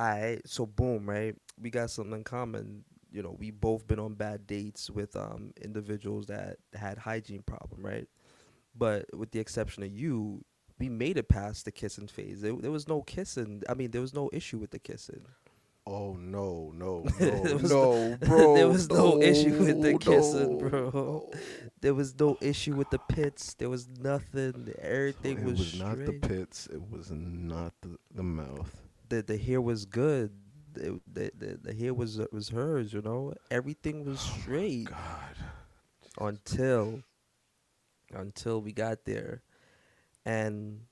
Alright, 0.00 0.48
so 0.48 0.64
boom, 0.64 1.08
right? 1.08 1.34
We 1.60 1.68
got 1.68 1.90
something 1.90 2.14
in 2.14 2.24
common. 2.24 2.84
You 3.12 3.22
know, 3.22 3.36
we 3.38 3.50
both 3.50 3.86
been 3.86 3.98
on 3.98 4.14
bad 4.14 4.46
dates 4.46 4.88
with 4.88 5.14
um 5.14 5.52
individuals 5.62 6.26
that 6.26 6.56
had 6.72 6.96
hygiene 6.96 7.42
problem, 7.42 7.84
right? 7.84 8.08
But 8.74 9.06
with 9.14 9.32
the 9.32 9.40
exception 9.40 9.82
of 9.82 9.90
you, 9.90 10.42
we 10.78 10.88
made 10.88 11.18
it 11.18 11.28
past 11.28 11.66
the 11.66 11.72
kissing 11.72 12.06
phase. 12.06 12.40
There, 12.40 12.54
there 12.54 12.70
was 12.70 12.88
no 12.88 13.02
kissing. 13.02 13.62
I 13.68 13.74
mean, 13.74 13.90
there 13.90 14.00
was 14.00 14.14
no 14.14 14.30
issue 14.32 14.56
with 14.56 14.70
the 14.70 14.78
kissing. 14.78 15.20
Oh 15.86 16.14
no, 16.14 16.72
no, 16.74 17.04
no, 17.20 17.42
no, 17.58 18.16
bro. 18.20 18.54
there 18.54 18.68
was 18.68 18.88
no 18.88 19.20
issue 19.20 19.58
with 19.58 19.82
the 19.82 19.98
kissing, 19.98 20.58
no, 20.58 20.68
bro. 20.68 20.90
no. 20.94 21.30
There 21.80 21.94
was 21.94 22.18
no 22.18 22.38
issue 22.40 22.74
with 22.74 22.88
the 22.90 22.98
pits. 22.98 23.54
There 23.54 23.68
was 23.68 23.86
nothing. 24.00 24.72
Everything 24.80 25.38
it 25.38 25.44
was, 25.44 25.58
was 25.58 25.78
not 25.78 25.98
the 25.98 26.12
pits. 26.12 26.68
It 26.72 26.90
was 26.90 27.10
not 27.10 27.74
the, 27.82 27.98
the 28.14 28.22
mouth. 28.22 28.89
The 29.10 29.22
the 29.22 29.38
hair 29.38 29.60
was 29.60 29.86
good. 29.86 30.32
The, 30.72 31.00
the, 31.12 31.32
the, 31.36 31.58
the 31.62 31.74
hair 31.74 31.94
was 31.94 32.20
uh, 32.20 32.26
was 32.32 32.50
hers, 32.50 32.94
you 32.94 33.02
know. 33.02 33.34
Everything 33.50 34.04
was 34.06 34.20
oh 34.20 34.42
straight 34.42 34.86
God. 34.86 35.36
until 36.20 37.02
until 38.12 38.60
we 38.62 38.72
got 38.72 39.04
there, 39.04 39.42
and 40.24 40.82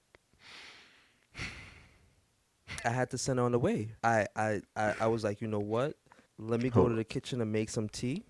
I 2.85 2.91
had 2.91 3.11
to 3.11 3.19
send 3.19 3.39
her 3.39 3.45
on 3.45 3.53
the 3.53 3.59
way. 3.59 3.93
I 4.05 4.27
I 4.37 4.63
I, 4.77 4.95
I 5.01 5.07
was 5.09 5.25
like, 5.25 5.41
you 5.41 5.49
know 5.49 5.61
what? 5.61 5.95
Let 6.39 6.61
me 6.61 6.71
go 6.71 6.89
to 6.89 6.95
the 6.95 7.05
kitchen 7.05 7.41
and 7.41 7.53
make 7.53 7.71
some 7.71 7.89
tea. 7.89 8.25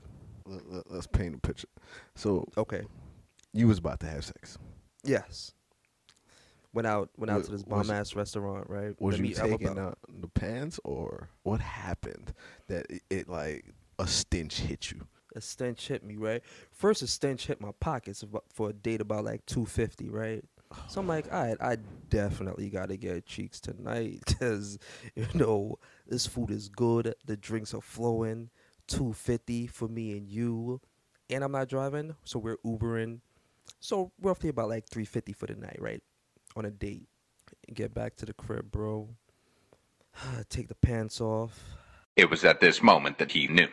Let, 0.47 0.91
let's 0.91 1.07
paint 1.07 1.35
a 1.35 1.39
picture. 1.39 1.69
So 2.17 2.49
Okay. 2.57 2.83
you 3.53 3.69
was 3.69 3.79
about 3.79 4.01
to 4.01 4.07
have 4.07 4.25
sex. 4.25 4.59
Yes. 5.05 5.53
Went 6.79 6.87
out 6.87 7.11
went 7.17 7.29
out 7.33 7.43
to 7.45 7.51
this 7.51 7.65
was- 7.65 7.87
bomb 7.87 7.91
ass 7.91 8.15
restaurant, 8.15 8.71
right? 8.71 8.95
Was 9.01 9.15
Let 9.15 9.19
you 9.19 9.23
me- 9.31 9.37
I'm 9.43 9.51
taking 9.51 9.67
about- 9.69 9.79
out 9.79 9.99
the 10.21 10.29
pants, 10.29 10.79
or 10.85 11.29
what 11.43 11.61
happened 11.61 12.33
that 12.69 12.87
it, 12.89 13.03
it 13.11 13.29
like 13.29 13.65
a 13.99 14.07
stench 14.07 14.61
hit 14.61 14.93
you? 14.93 15.07
a 15.35 15.41
stench 15.41 15.89
hit 15.89 16.05
me, 16.05 16.17
right? 16.17 16.43
First, 16.71 17.03
a 17.03 17.07
stench 17.09 17.47
hit 17.49 17.61
my 17.61 17.73
pockets 17.81 18.23
abo- 18.25 18.43
for 18.49 18.71
a 18.71 18.73
date 18.73 19.01
about 19.01 19.25
like 19.25 19.45
two 19.45 19.67
fifty, 19.67 20.09
right? 20.09 20.45
So 20.89 21.01
I'm 21.01 21.09
like, 21.09 21.27
all 21.33 21.43
right, 21.43 21.57
I 21.61 21.79
definitely 22.11 22.71
gotta 22.71 22.97
get 22.97 23.27
cheeks 23.27 23.59
tonight 23.61 24.23
because 24.27 24.79
you 25.17 25.27
know 25.35 25.79
this 26.07 26.27
food 26.29 26.51
is 26.53 26.69
good, 26.69 27.13
the 27.27 27.37
drinks 27.37 27.75
are 27.75 27.81
flowing. 27.83 28.51
Two 28.87 29.13
fifty 29.13 29.67
for 29.67 29.89
me 29.89 30.17
and 30.17 30.29
you. 30.29 30.81
and 31.29 31.43
I'm 31.43 31.53
not 31.53 31.69
driving, 31.69 32.15
so 32.25 32.39
we're 32.39 32.57
Ubering. 32.65 33.19
So 33.81 34.13
roughly 34.23 34.49
about 34.49 34.69
like 34.69 34.87
three 34.89 35.05
fifty 35.05 35.33
for 35.33 35.47
the 35.47 35.57
night, 35.57 35.77
right? 35.81 36.03
On 36.57 36.65
a 36.65 36.71
date. 36.71 37.09
Get 37.73 37.95
back 37.95 38.17
to 38.17 38.27
the 38.27 38.33
crib, 38.33 38.71
bro. 38.71 39.09
Take 40.49 40.69
the 40.69 40.75
pants 40.75 41.21
off. 41.21 41.59
It 42.17 42.29
was 42.31 42.45
at 42.45 42.61
this 42.61 42.83
moment 42.83 43.19
that 43.19 43.31
he 43.33 43.47
knew. 43.47 43.69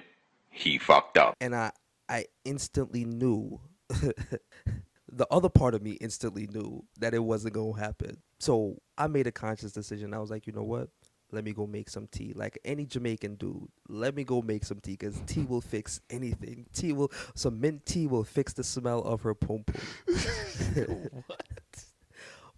He 0.50 0.78
fucked 0.78 1.18
up. 1.18 1.36
and 1.42 1.56
I 1.56 1.72
I 2.08 2.26
instantly 2.46 3.04
knew 3.04 3.60
the 3.90 5.28
other 5.32 5.50
part 5.50 5.74
of 5.74 5.82
me 5.82 5.92
instantly 5.94 6.48
knew 6.48 6.84
that 7.00 7.14
it 7.14 7.24
wasn't 7.24 7.56
gonna 7.56 7.78
happen. 7.80 8.18
So 8.40 8.82
I 8.98 9.08
made 9.08 9.28
a 9.28 9.32
conscious 9.32 9.72
decision. 9.72 10.14
I 10.14 10.20
was 10.20 10.30
like, 10.30 10.46
you 10.48 10.54
know 10.54 10.64
what? 10.64 10.90
Let 11.32 11.44
me 11.44 11.52
go 11.54 11.66
make 11.66 11.90
some 11.90 12.08
tea. 12.08 12.34
Like 12.36 12.60
any 12.64 12.86
Jamaican 12.86 13.36
dude, 13.36 13.68
let 13.90 14.16
me 14.16 14.24
go 14.24 14.42
make 14.42 14.64
some 14.64 14.80
tea 14.80 14.92
because 14.92 15.20
tea 15.26 15.42
will 15.42 15.60
fix 15.62 16.00
anything. 16.10 16.68
Tea 16.74 16.94
will 16.94 17.12
some 17.34 17.60
mint 17.60 17.86
tea 17.86 18.06
will 18.08 18.24
fix 18.24 18.54
the 18.54 18.64
smell 18.64 19.02
of 19.02 19.24
her 19.24 19.34
pom 19.34 19.64
pom. 19.66 19.82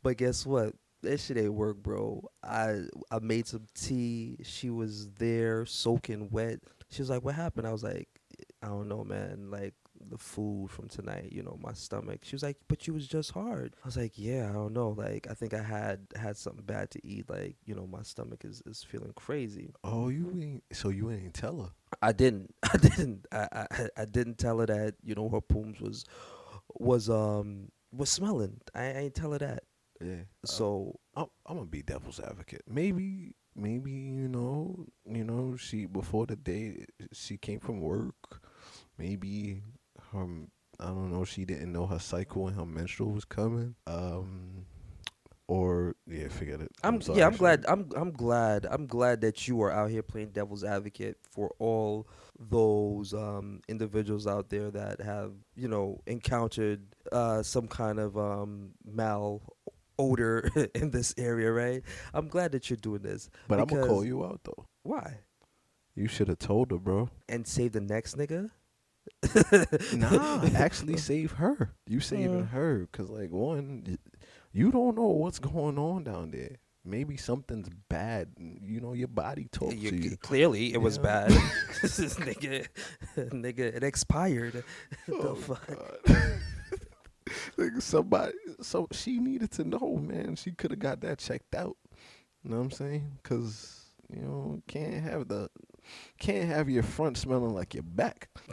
But 0.03 0.17
guess 0.17 0.45
what? 0.45 0.73
That 1.03 1.19
shit 1.19 1.37
ain't 1.37 1.53
work, 1.53 1.77
bro. 1.77 2.23
I 2.43 2.83
I 3.11 3.19
made 3.19 3.47
some 3.47 3.67
tea. 3.75 4.37
She 4.43 4.69
was 4.69 5.09
there 5.11 5.65
soaking 5.65 6.29
wet. 6.31 6.59
She 6.89 7.01
was 7.01 7.09
like, 7.09 7.23
"What 7.23 7.35
happened?" 7.35 7.67
I 7.67 7.71
was 7.71 7.83
like, 7.83 8.07
"I 8.63 8.67
don't 8.67 8.87
know, 8.87 9.03
man. 9.03 9.49
Like 9.51 9.75
the 10.09 10.17
food 10.17 10.69
from 10.69 10.87
tonight, 10.87 11.29
you 11.31 11.43
know, 11.43 11.57
my 11.61 11.73
stomach." 11.73 12.21
She 12.23 12.35
was 12.35 12.41
like, 12.43 12.57
"But 12.67 12.87
you 12.87 12.93
was 12.93 13.07
just 13.07 13.31
hard." 13.31 13.75
I 13.83 13.87
was 13.87 13.95
like, 13.97 14.13
"Yeah, 14.15 14.49
I 14.49 14.53
don't 14.53 14.73
know. 14.73 14.89
Like 14.89 15.27
I 15.29 15.33
think 15.35 15.53
I 15.53 15.61
had 15.61 16.07
had 16.15 16.35
something 16.35 16.65
bad 16.65 16.89
to 16.91 17.05
eat. 17.05 17.29
Like 17.29 17.57
you 17.65 17.75
know, 17.75 17.85
my 17.85 18.01
stomach 18.01 18.43
is 18.43 18.63
is 18.65 18.83
feeling 18.83 19.13
crazy." 19.15 19.73
Oh, 19.83 20.09
you 20.09 20.31
ain't. 20.41 20.63
So 20.73 20.89
you 20.89 21.11
ain't 21.11 21.35
tell 21.35 21.61
her. 21.61 21.69
I 22.01 22.11
didn't. 22.11 22.55
I 22.63 22.77
didn't. 22.77 23.27
I 23.31 23.67
I, 23.71 23.87
I 23.97 24.05
didn't 24.05 24.39
tell 24.39 24.59
her 24.59 24.65
that 24.65 24.95
you 25.03 25.13
know 25.13 25.29
her 25.29 25.41
pooms 25.41 25.79
was 25.79 26.05
was 26.73 27.09
um 27.09 27.69
was 27.91 28.09
smelling. 28.09 28.61
I, 28.73 28.81
I 28.81 28.97
ain't 28.97 29.15
tell 29.15 29.31
her 29.33 29.39
that. 29.39 29.63
Yeah. 30.01 30.23
So 30.45 30.99
I'm, 31.15 31.27
I'm 31.45 31.57
gonna 31.57 31.67
be 31.67 31.81
devil's 31.81 32.19
advocate. 32.19 32.63
Maybe, 32.67 33.35
maybe 33.55 33.91
you 33.91 34.27
know, 34.27 34.85
you 35.05 35.23
know, 35.23 35.55
she 35.57 35.85
before 35.85 36.25
the 36.25 36.35
day 36.35 36.85
she 37.13 37.37
came 37.37 37.59
from 37.59 37.81
work. 37.81 38.41
Maybe 38.97 39.61
her, 40.11 40.25
I 40.79 40.87
don't 40.87 41.11
know, 41.11 41.23
she 41.23 41.45
didn't 41.45 41.71
know 41.71 41.87
her 41.87 41.99
cycle 41.99 42.47
and 42.47 42.55
her 42.57 42.65
menstrual 42.65 43.11
was 43.11 43.25
coming. 43.25 43.75
Um, 43.85 44.65
or 45.47 45.95
yeah, 46.05 46.27
forget 46.27 46.59
it. 46.59 46.71
I'm, 46.83 46.99
sorry, 47.01 47.19
yeah, 47.19 47.27
I'm 47.27 47.35
glad. 47.35 47.65
I'm 47.67 47.89
I'm 47.95 48.11
glad. 48.11 48.65
I'm 48.69 48.85
glad 48.85 49.21
that 49.21 49.47
you 49.47 49.61
are 49.61 49.71
out 49.71 49.89
here 49.89 50.03
playing 50.03 50.31
devil's 50.31 50.63
advocate 50.63 51.17
for 51.31 51.53
all 51.57 52.07
those 52.37 53.13
um, 53.13 53.61
individuals 53.69 54.27
out 54.27 54.49
there 54.49 54.69
that 54.71 54.99
have 55.01 55.31
you 55.55 55.69
know 55.69 56.01
encountered 56.05 56.81
uh, 57.13 57.41
some 57.43 57.67
kind 57.67 57.97
of 57.97 58.17
um, 58.17 58.71
mal 58.85 59.41
odor 59.99 60.49
in 60.75 60.91
this 60.91 61.13
area, 61.17 61.51
right? 61.51 61.83
I'm 62.13 62.27
glad 62.27 62.51
that 62.53 62.69
you're 62.69 62.77
doing 62.77 63.01
this. 63.01 63.29
But 63.47 63.59
I'm 63.59 63.65
gonna 63.67 63.85
call 63.87 64.03
you 64.05 64.23
out 64.25 64.41
though. 64.43 64.65
Why? 64.83 65.19
You 65.95 66.07
should 66.07 66.27
have 66.27 66.39
told 66.39 66.71
her, 66.71 66.77
bro. 66.77 67.09
And 67.27 67.47
save 67.47 67.71
the 67.73 67.81
next 67.81 68.17
nigga. 68.17 68.49
Nah, 69.95 70.43
actually 70.55 70.97
save 70.97 71.31
her. 71.33 71.73
You 71.87 71.99
saving 71.99 72.41
Uh. 72.43 72.45
her, 72.47 72.87
cause 72.91 73.09
like 73.09 73.31
one, 73.31 73.97
you 74.51 74.71
don't 74.71 74.95
know 74.95 75.07
what's 75.07 75.39
going 75.39 75.77
on 75.77 76.03
down 76.03 76.31
there. 76.31 76.57
Maybe 76.85 77.17
something's 77.17 77.69
bad. 77.89 78.29
You 78.37 78.79
know, 78.79 78.93
your 78.93 79.07
body 79.09 79.47
talks 79.51 79.75
You- 79.75 79.91
to 79.91 79.95
you. 79.97 80.17
Clearly, 80.17 80.73
it 80.73 80.77
was 80.81 80.97
bad. 80.97 81.31
this 81.81 81.99
nigga, 82.15 82.67
nigga, 83.17 83.59
it 83.75 83.83
expired. 83.83 84.63
the 85.07 85.13
Oh, 85.15 85.35
fuck? 85.35 85.67
Like 87.57 87.81
somebody, 87.81 88.33
so 88.61 88.87
she 88.91 89.19
needed 89.19 89.51
to 89.51 89.63
know, 89.63 89.97
man. 89.97 90.35
She 90.35 90.51
could 90.51 90.71
have 90.71 90.79
got 90.79 91.01
that 91.01 91.19
checked 91.19 91.55
out. 91.55 91.77
You 92.43 92.51
know 92.51 92.57
what 92.57 92.63
I'm 92.63 92.71
saying? 92.71 93.11
Cause 93.23 93.91
you 94.13 94.21
know, 94.21 94.61
can't 94.67 95.03
have 95.03 95.27
the, 95.27 95.49
can't 96.19 96.47
have 96.47 96.69
your 96.69 96.83
front 96.83 97.17
smelling 97.17 97.53
like 97.53 97.73
your 97.73 97.83
back. 97.83 98.29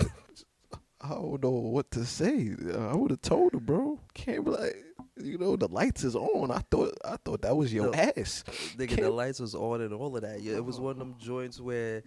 I 1.01 1.11
don't 1.11 1.43
know 1.43 1.51
what 1.51 1.91
to 1.93 2.05
say. 2.07 2.55
I 2.75 2.97
would 2.97 3.11
have 3.11 3.21
told 3.21 3.53
her, 3.53 3.61
bro. 3.61 4.01
Can't 4.15 4.45
be 4.45 4.51
like, 4.53 4.85
you 5.23 5.39
know, 5.39 5.57
the 5.57 5.69
lights 5.69 6.05
is 6.05 6.17
on. 6.17 6.51
I 6.51 6.59
thought, 6.71 6.93
I 7.05 7.17
thought 7.25 7.43
that 7.43 7.57
was 7.57 7.73
your 7.73 7.87
No. 7.87 7.95
ass. 7.95 8.45
Nigga, 8.77 8.91
the 8.91 8.97
Can't- 8.97 9.13
lights 9.15 9.41
was 9.41 9.55
on 9.55 9.81
and 9.81 9.93
all 9.95 10.15
of 10.17 10.23
that. 10.23 10.43
Yeah, 10.43 10.55
it 10.57 10.65
was 10.65 10.81
one 10.81 10.93
of 10.93 10.99
them 10.99 11.15
joints 11.19 11.61
where 11.61 12.03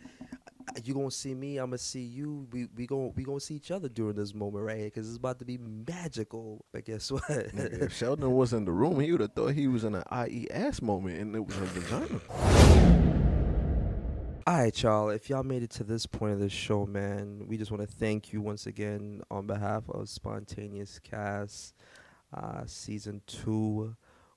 uh, 0.70 0.80
you 0.84 0.94
gonna 0.94 1.10
see 1.10 1.34
me, 1.34 1.58
I'm 1.58 1.68
gonna 1.70 1.78
see 1.78 2.02
you. 2.04 2.46
We 2.52 2.68
we 2.76 2.86
gonna 2.86 3.08
we 3.16 3.24
gonna 3.24 3.40
see 3.40 3.56
each 3.56 3.72
other 3.72 3.88
during 3.88 4.16
this 4.16 4.34
moment 4.36 4.66
right 4.66 4.78
here, 4.78 4.90
cause 4.90 5.08
it's 5.08 5.16
about 5.18 5.40
to 5.40 5.46
be 5.46 5.58
magical. 5.58 6.66
But 6.74 6.84
guess 6.86 7.10
what? 7.12 7.24
Nigga, 7.24 7.84
if 7.84 7.94
Sheldon 7.94 8.30
was 8.32 8.52
in 8.52 8.66
the 8.66 8.72
room, 8.74 9.00
he 9.00 9.12
would 9.14 9.22
have 9.22 9.32
thought 9.34 9.54
he 9.54 9.68
was 9.70 9.86
in 9.86 9.96
an 9.96 10.04
IES 10.12 10.82
moment, 10.82 11.20
and 11.22 11.34
it 11.36 11.46
was 11.46 11.56
a 11.56 11.62
vagina. 11.62 12.20
All 14.46 14.54
right, 14.58 14.82
y'all. 14.82 15.10
If 15.10 15.30
y'all 15.30 15.44
made 15.44 15.62
it 15.64 15.72
to 15.72 15.84
this 15.84 16.06
point 16.06 16.32
of 16.34 16.40
the 16.40 16.50
show, 16.50 16.86
man, 16.86 17.44
we 17.48 17.58
just 17.58 17.70
want 17.70 17.82
to 17.82 17.88
thank 17.98 18.32
you 18.32 18.42
once 18.42 18.66
again 18.66 19.22
on 19.30 19.46
behalf 19.46 19.84
of 19.90 20.08
Spontaneous 20.08 21.00
Cast, 21.00 21.74
uh, 22.34 22.64
season 22.66 23.22
two. 23.28 23.96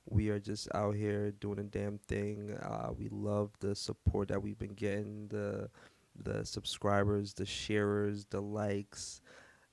We 0.09 0.31
are 0.31 0.41
just 0.41 0.69
out 0.75 0.97
here 0.97 1.31
doing 1.31 1.59
a 1.61 1.63
damn 1.65 1.99
thing. 1.99 2.57
Uh, 2.63 2.91
we 2.97 3.09
love 3.11 3.51
the 3.61 3.75
support 3.75 4.29
that 4.29 4.43
we've 4.43 4.59
been 4.59 4.75
getting, 4.75 5.29
the 5.29 5.71
the 6.23 6.45
subscribers, 6.45 7.33
the 7.35 7.47
sharers, 7.47 8.27
the 8.31 8.41
likes, 8.41 9.21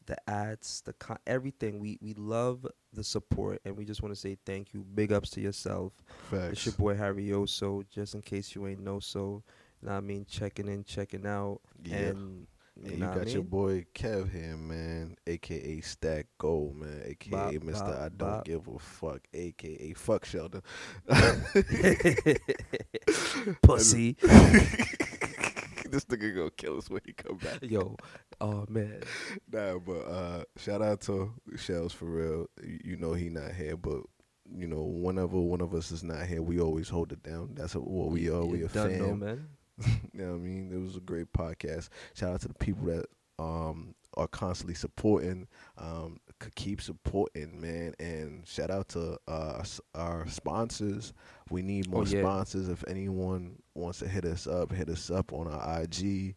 the 0.05 0.15
ads, 0.29 0.81
the 0.85 0.93
con- 0.93 1.17
everything. 1.25 1.79
We 1.79 1.97
we 2.01 2.13
love 2.13 2.65
the 2.93 3.03
support, 3.03 3.61
and 3.65 3.75
we 3.75 3.85
just 3.85 4.01
want 4.03 4.13
to 4.13 4.19
say 4.19 4.37
thank 4.45 4.73
you. 4.73 4.83
Big 4.95 5.11
ups 5.11 5.29
to 5.31 5.41
yourself. 5.41 5.93
It's 6.31 6.65
your 6.65 6.75
boy 6.75 6.95
Harry 6.95 7.27
Oso. 7.29 7.83
Just 7.89 8.13
in 8.13 8.21
case 8.21 8.53
you 8.53 8.67
ain't 8.67 8.83
know 8.83 8.99
so, 8.99 9.43
know 9.81 9.91
what 9.91 9.97
I 9.97 10.01
mean, 10.01 10.25
checking 10.29 10.67
in, 10.67 10.83
checking 10.83 11.25
out, 11.25 11.61
Yeah. 11.83 11.95
and 11.97 12.47
And 12.83 12.85
you 12.85 12.91
you 12.93 12.97
know 12.97 13.11
I 13.11 13.15
got 13.15 13.27
your 13.29 13.43
boy 13.43 13.85
Kev 13.95 14.31
here, 14.31 14.57
man, 14.57 15.15
aka 15.25 15.81
Stack 15.81 16.27
Gold, 16.37 16.75
man, 16.75 17.01
aka 17.05 17.57
Bop, 17.57 17.65
bop, 17.65 17.85
I 17.85 17.99
don't 18.09 18.17
bop. 18.17 18.45
give 18.45 18.67
a 18.67 18.79
fuck, 18.79 19.21
aka 19.33 19.93
Fuck 19.93 20.25
Sheldon. 20.25 20.61
pussy. 23.61 24.15
this 25.89 26.05
nigga 26.05 26.35
gonna 26.35 26.51
kill 26.51 26.77
us 26.77 26.89
when 26.89 27.01
he 27.05 27.13
come 27.13 27.37
back. 27.37 27.59
Yo, 27.61 27.95
oh 28.41 28.65
man, 28.69 29.01
Nah, 29.51 29.77
but 29.79 29.99
uh, 30.01 30.43
shout 30.57 30.81
out 30.81 31.01
to 31.01 31.33
Shellz 31.53 31.91
for 31.93 32.05
real. 32.05 32.47
You 32.63 32.97
know 32.97 33.13
he 33.13 33.29
not 33.29 33.53
here, 33.53 33.77
but 33.77 34.01
you 34.55 34.67
know 34.67 34.83
whenever 34.83 35.39
one 35.39 35.61
of 35.61 35.73
us 35.73 35.91
is 35.91 36.03
not 36.03 36.25
here, 36.25 36.41
we 36.41 36.59
always 36.59 36.89
hold 36.89 37.11
it 37.11 37.23
down. 37.23 37.51
That's 37.53 37.75
what 37.75 38.09
we 38.11 38.29
are. 38.29 38.43
We 38.45 38.59
You 38.59 38.65
a 38.65 38.69
done 38.69 38.89
fan. 38.89 38.99
know, 38.99 39.15
man. 39.15 39.47
you 39.85 39.93
know 40.13 40.31
what 40.31 40.35
I 40.35 40.39
mean? 40.39 40.71
It 40.73 40.79
was 40.79 40.95
a 40.95 40.99
great 41.01 41.31
podcast. 41.33 41.89
Shout 42.15 42.33
out 42.33 42.41
to 42.41 42.47
the 42.47 42.53
people 42.55 42.85
that 42.87 43.05
um 43.39 43.93
are 44.15 44.27
constantly 44.27 44.73
supporting, 44.73 45.47
um, 45.77 46.19
keep 46.55 46.81
supporting, 46.81 47.61
man. 47.61 47.93
And 47.99 48.47
shout 48.47 48.71
out 48.71 48.89
to 48.89 49.19
uh 49.27 49.63
our 49.93 50.27
sponsors. 50.27 51.13
We 51.51 51.61
need 51.61 51.87
more 51.89 52.01
Oh, 52.01 52.05
yeah. 52.05 52.21
sponsors. 52.21 52.67
If 52.67 52.83
anyone 52.87 53.61
wants 53.75 53.99
to 53.99 54.07
hit 54.07 54.25
us 54.25 54.47
up, 54.47 54.71
hit 54.71 54.89
us 54.89 55.11
up 55.11 55.33
on 55.33 55.47
our 55.47 55.81
IG. 55.83 56.35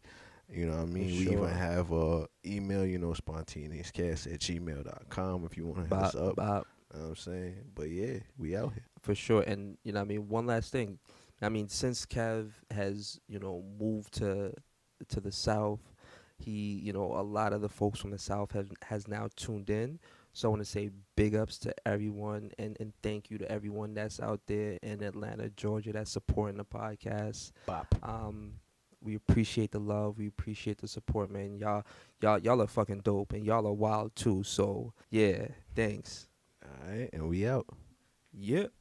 You 0.53 0.65
know 0.67 0.73
what 0.75 0.81
I 0.83 0.85
mean? 0.85 1.05
We 1.07 1.29
even 1.31 1.47
have 1.47 1.91
a 1.93 2.27
email, 2.45 2.85
you 2.85 2.99
know, 2.99 3.13
spontaneouscast 3.13 4.31
at 4.33 4.41
gmail.com 4.41 5.45
if 5.45 5.57
you 5.57 5.65
want 5.65 5.89
to 5.89 5.95
hit 5.95 6.03
us 6.05 6.13
up. 6.15 6.35
bop, 6.35 6.67
You 6.93 6.99
know 6.99 7.03
what 7.05 7.09
I'm 7.11 7.15
saying? 7.15 7.55
But 7.73 7.89
yeah, 7.89 8.17
we 8.37 8.55
out 8.55 8.73
here. 8.73 8.83
for 9.01 9.15
sure. 9.15 9.41
And 9.41 9.77
you 9.83 9.93
know, 9.93 10.01
what 10.01 10.05
I 10.05 10.07
mean, 10.09 10.27
one 10.27 10.45
last 10.45 10.71
thing. 10.71 10.99
I 11.41 11.49
mean, 11.49 11.67
since 11.67 12.05
Kev 12.05 12.51
has 12.69 13.19
you 13.27 13.39
know 13.39 13.63
moved 13.79 14.13
to 14.15 14.53
to 15.09 15.19
the 15.19 15.31
south, 15.31 15.81
he 16.37 16.79
you 16.83 16.93
know 16.93 17.13
a 17.13 17.23
lot 17.23 17.53
of 17.53 17.61
the 17.61 17.69
folks 17.69 17.99
from 17.99 18.11
the 18.11 18.19
south 18.19 18.51
has 18.51 18.67
has 18.83 19.07
now 19.07 19.29
tuned 19.35 19.69
in. 19.69 19.99
So 20.33 20.47
I 20.47 20.49
want 20.51 20.61
to 20.61 20.69
say 20.69 20.91
big 21.17 21.35
ups 21.35 21.57
to 21.59 21.73
everyone 21.85 22.51
and, 22.57 22.77
and 22.79 22.93
thank 23.03 23.29
you 23.29 23.37
to 23.39 23.51
everyone 23.51 23.93
that's 23.93 24.21
out 24.21 24.39
there 24.47 24.79
in 24.81 25.03
Atlanta, 25.03 25.49
Georgia, 25.49 25.91
that's 25.91 26.11
supporting 26.11 26.57
the 26.57 26.63
podcast. 26.63 27.51
Bop. 27.65 27.93
Um, 28.01 28.53
we 29.01 29.15
appreciate 29.15 29.71
the 29.71 29.79
love. 29.79 30.17
We 30.17 30.27
appreciate 30.27 30.77
the 30.77 30.87
support, 30.87 31.31
man. 31.31 31.57
Y'all, 31.57 31.83
y'all, 32.21 32.39
y'all 32.39 32.61
are 32.61 32.67
fucking 32.67 33.01
dope, 33.01 33.33
and 33.33 33.45
y'all 33.45 33.67
are 33.67 33.73
wild 33.73 34.15
too. 34.15 34.43
So 34.43 34.93
yeah, 35.09 35.47
thanks. 35.75 36.27
All 36.63 36.91
right, 36.91 37.09
and 37.11 37.27
we 37.27 37.47
out. 37.47 37.65
Yeah. 38.31 38.67